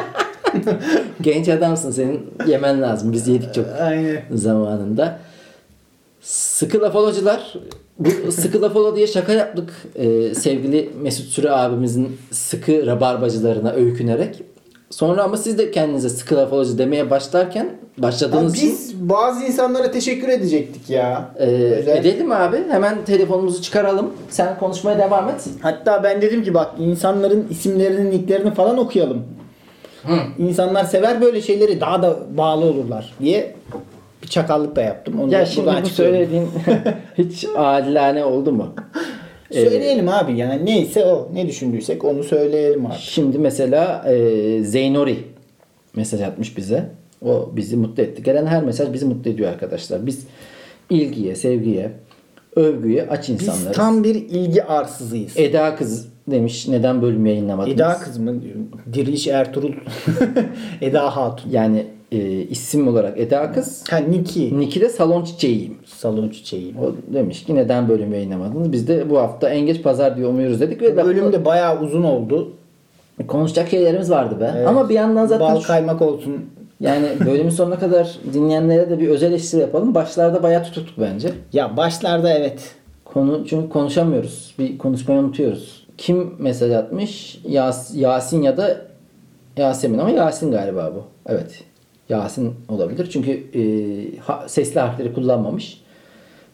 [1.22, 3.14] Genç adamsın senin yemen lazım.
[3.14, 4.22] Biz yedik çok Aynen.
[4.32, 5.20] zamanında.
[6.26, 7.54] Sıkı lafolocular
[8.00, 14.44] bu sıkı lafolo diye şaka yaptık ee, sevgili Mesut Süre abimizin sıkı rabarbacılarına öykünerek.
[14.90, 19.92] Sonra ama siz de kendinize sıkı lafolocu demeye başlarken Abi başladığınız için biz bazı insanlara
[19.92, 21.32] teşekkür edecektik ya.
[21.40, 22.58] Ee, Özel- edelim abi.
[22.70, 24.14] Hemen telefonumuzu çıkaralım.
[24.30, 25.46] Sen konuşmaya devam et.
[25.62, 29.24] Hatta ben dedim ki bak insanların isimlerinin nicklerini falan okuyalım.
[30.38, 33.56] İnsanlar sever böyle şeyleri daha da bağlı olurlar diye
[34.26, 35.20] bir çakallık da yaptım.
[35.22, 36.48] Onu Ya da şimdi bu söylediğin
[37.18, 38.74] hiç adilane oldu mu?
[39.52, 41.30] Ee, Söyleyelim abi yani neyse o.
[41.34, 42.94] Ne düşündüysek onu söyleyelim abi.
[43.00, 45.18] Şimdi mesela e, Zeynori
[45.96, 46.90] mesaj atmış bize.
[47.26, 48.24] O bizi mutlu etti.
[48.24, 50.06] Gelen her mesaj bizi mutlu ediyor arkadaşlar.
[50.06, 50.28] Biz
[50.90, 51.92] ilgiye, sevgiye,
[52.56, 53.78] övgüye aç Biz insanlarız.
[53.78, 55.34] tam bir ilgi arsızıyız.
[55.38, 57.76] Eda kız demiş neden bölüm yayınlamadınız?
[57.76, 58.42] Eda kız mı?
[58.94, 59.74] Diriliş Ertuğrul.
[60.82, 61.52] Eda Hatun.
[61.52, 63.84] Yani e, isim olarak Eda kız.
[63.90, 64.60] Ha Niki.
[64.60, 65.78] Niki de salon çiçeğiyim.
[65.86, 66.76] Salon çiçeği.
[66.84, 68.72] O demiş ki neden bölüm yayınlamadınız?
[68.72, 72.04] Biz de bu hafta en geç pazar diye umuyoruz dedik ve bölüm de bayağı uzun
[72.04, 72.52] oldu.
[73.28, 74.52] konuşacak şeylerimiz vardı be.
[74.58, 74.68] Evet.
[74.68, 76.46] Ama bir yandan zaten Bal kaymak olsun.
[76.80, 79.96] yani bölümün sonuna kadar dinleyenlere de bir özel eleştiri yapalım.
[79.96, 81.32] Başlarda bayağı tuttuk bence.
[81.54, 82.76] Ya başlarda evet.
[83.06, 84.56] Konu çünkü konuşamıyoruz.
[84.60, 85.86] Bir konuşmayı unutuyoruz.
[85.98, 87.40] Kim mesaj atmış?
[87.48, 88.78] Yas, Yasin ya da
[89.58, 91.04] Yasemin ama Yasin galiba bu.
[91.32, 91.64] Evet.
[92.10, 93.10] Yasin olabilir.
[93.12, 93.62] Çünkü e,
[94.20, 95.82] ha- sesli harfleri kullanmamış.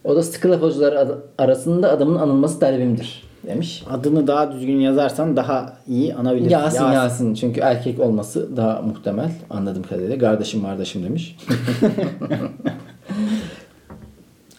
[0.04, 3.82] O da sıkı laf hocaları ad- arasında adamın anılması talebimdir demiş.
[3.90, 6.50] Adını daha düzgün yazarsan daha iyi anabilirsin.
[6.50, 10.18] Yasin Yasin çünkü erkek olması daha muhtemel anladığım kadarıyla.
[10.18, 11.36] Kardeşim kardeşim demiş.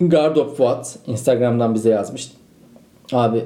[0.01, 2.31] Gardop Fuat Instagram'dan bize yazmış.
[3.13, 3.45] Abi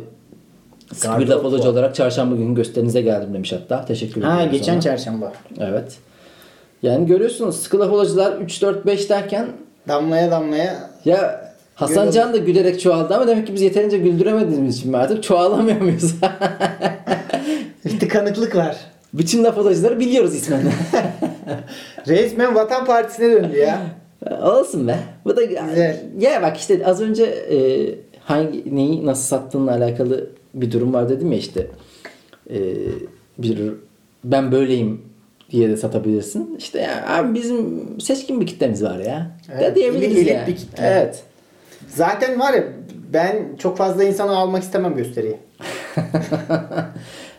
[0.93, 3.85] sıkı bir laf olarak çarşamba günü gösterinize geldim demiş hatta.
[3.85, 4.35] Teşekkür ederim.
[4.35, 4.81] Ha geçen ona.
[4.81, 5.33] çarşamba.
[5.59, 5.97] Evet.
[6.83, 9.47] Yani görüyorsunuz sıkı laf hocacılar 3 4 5 derken
[9.87, 14.91] Damlaya damlaya ya Hasan Can da gülerek çoğaldı ama demek ki biz yeterince güldüremediğimiz için
[14.91, 16.15] mi artık çoğalamıyor muyuz?
[17.85, 18.77] bir tıkanıklık var.
[19.13, 20.61] Bütün laf hocacıları biliyoruz ismen.
[22.07, 23.81] Resmen Vatan Partisi'ne döndü ya.
[24.41, 24.99] Olsun be.
[25.25, 26.03] Bu da Güzel.
[26.19, 27.57] ya bak işte az önce e,
[28.19, 31.67] hangi neyi nasıl sattığınla alakalı bir durum var dedim ya işte.
[32.49, 32.57] E,
[33.37, 33.73] bir
[34.23, 35.01] ben böyleyim
[35.51, 36.55] diye de satabilirsin.
[36.59, 39.31] İşte ya abi bizim seçkin bir kitlemiz var ya.
[39.53, 40.47] Evet, Da diyebiliriz elit ya.
[40.47, 40.83] bir kitle.
[40.87, 41.23] Evet.
[41.87, 42.63] Zaten var ya
[43.13, 45.39] ben çok fazla insanı almak istemem gösteriye.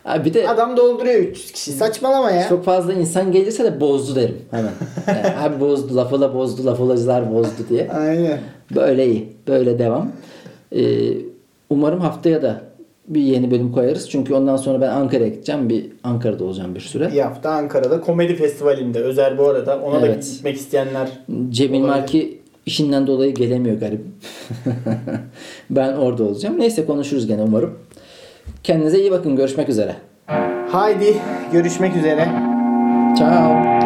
[0.05, 1.73] Abi bir de Adam dolduruyor 300 kişi.
[1.73, 2.49] Saçmalama ya.
[2.49, 4.73] çok fazla insan gelirse de bozdu derim hemen.
[5.07, 7.91] Yani, abi bozdu, lafı da bozdu, laf olacılar bozdu diye.
[7.91, 8.39] Aynen.
[8.75, 9.33] Böyle iyi.
[9.49, 10.13] Böyle devam.
[10.73, 10.81] Ee,
[11.71, 12.61] umarım haftaya da
[13.09, 14.11] bir yeni bölüm koyarız.
[14.11, 15.69] Çünkü ondan sonra ben Ankara'ya gideceğim.
[15.69, 17.13] Bir Ankara'da olacağım bir süre.
[17.13, 18.99] Bir hafta Ankara'da komedi festivalinde.
[18.99, 19.79] Özel bu arada.
[19.81, 20.17] Ona Evet.
[20.17, 21.09] da gitmek isteyenler.
[21.51, 21.89] Cemil Olabilir.
[22.01, 24.01] Marki işinden dolayı gelemiyor garip.
[25.71, 26.61] ben orada olacağım.
[26.61, 27.75] Neyse konuşuruz gene umarım.
[28.65, 29.37] Kendinize iyi bakın.
[29.37, 29.95] Görüşmek üzere.
[30.71, 31.17] Haydi
[31.53, 32.29] görüşmek üzere.
[33.19, 33.78] Ciao.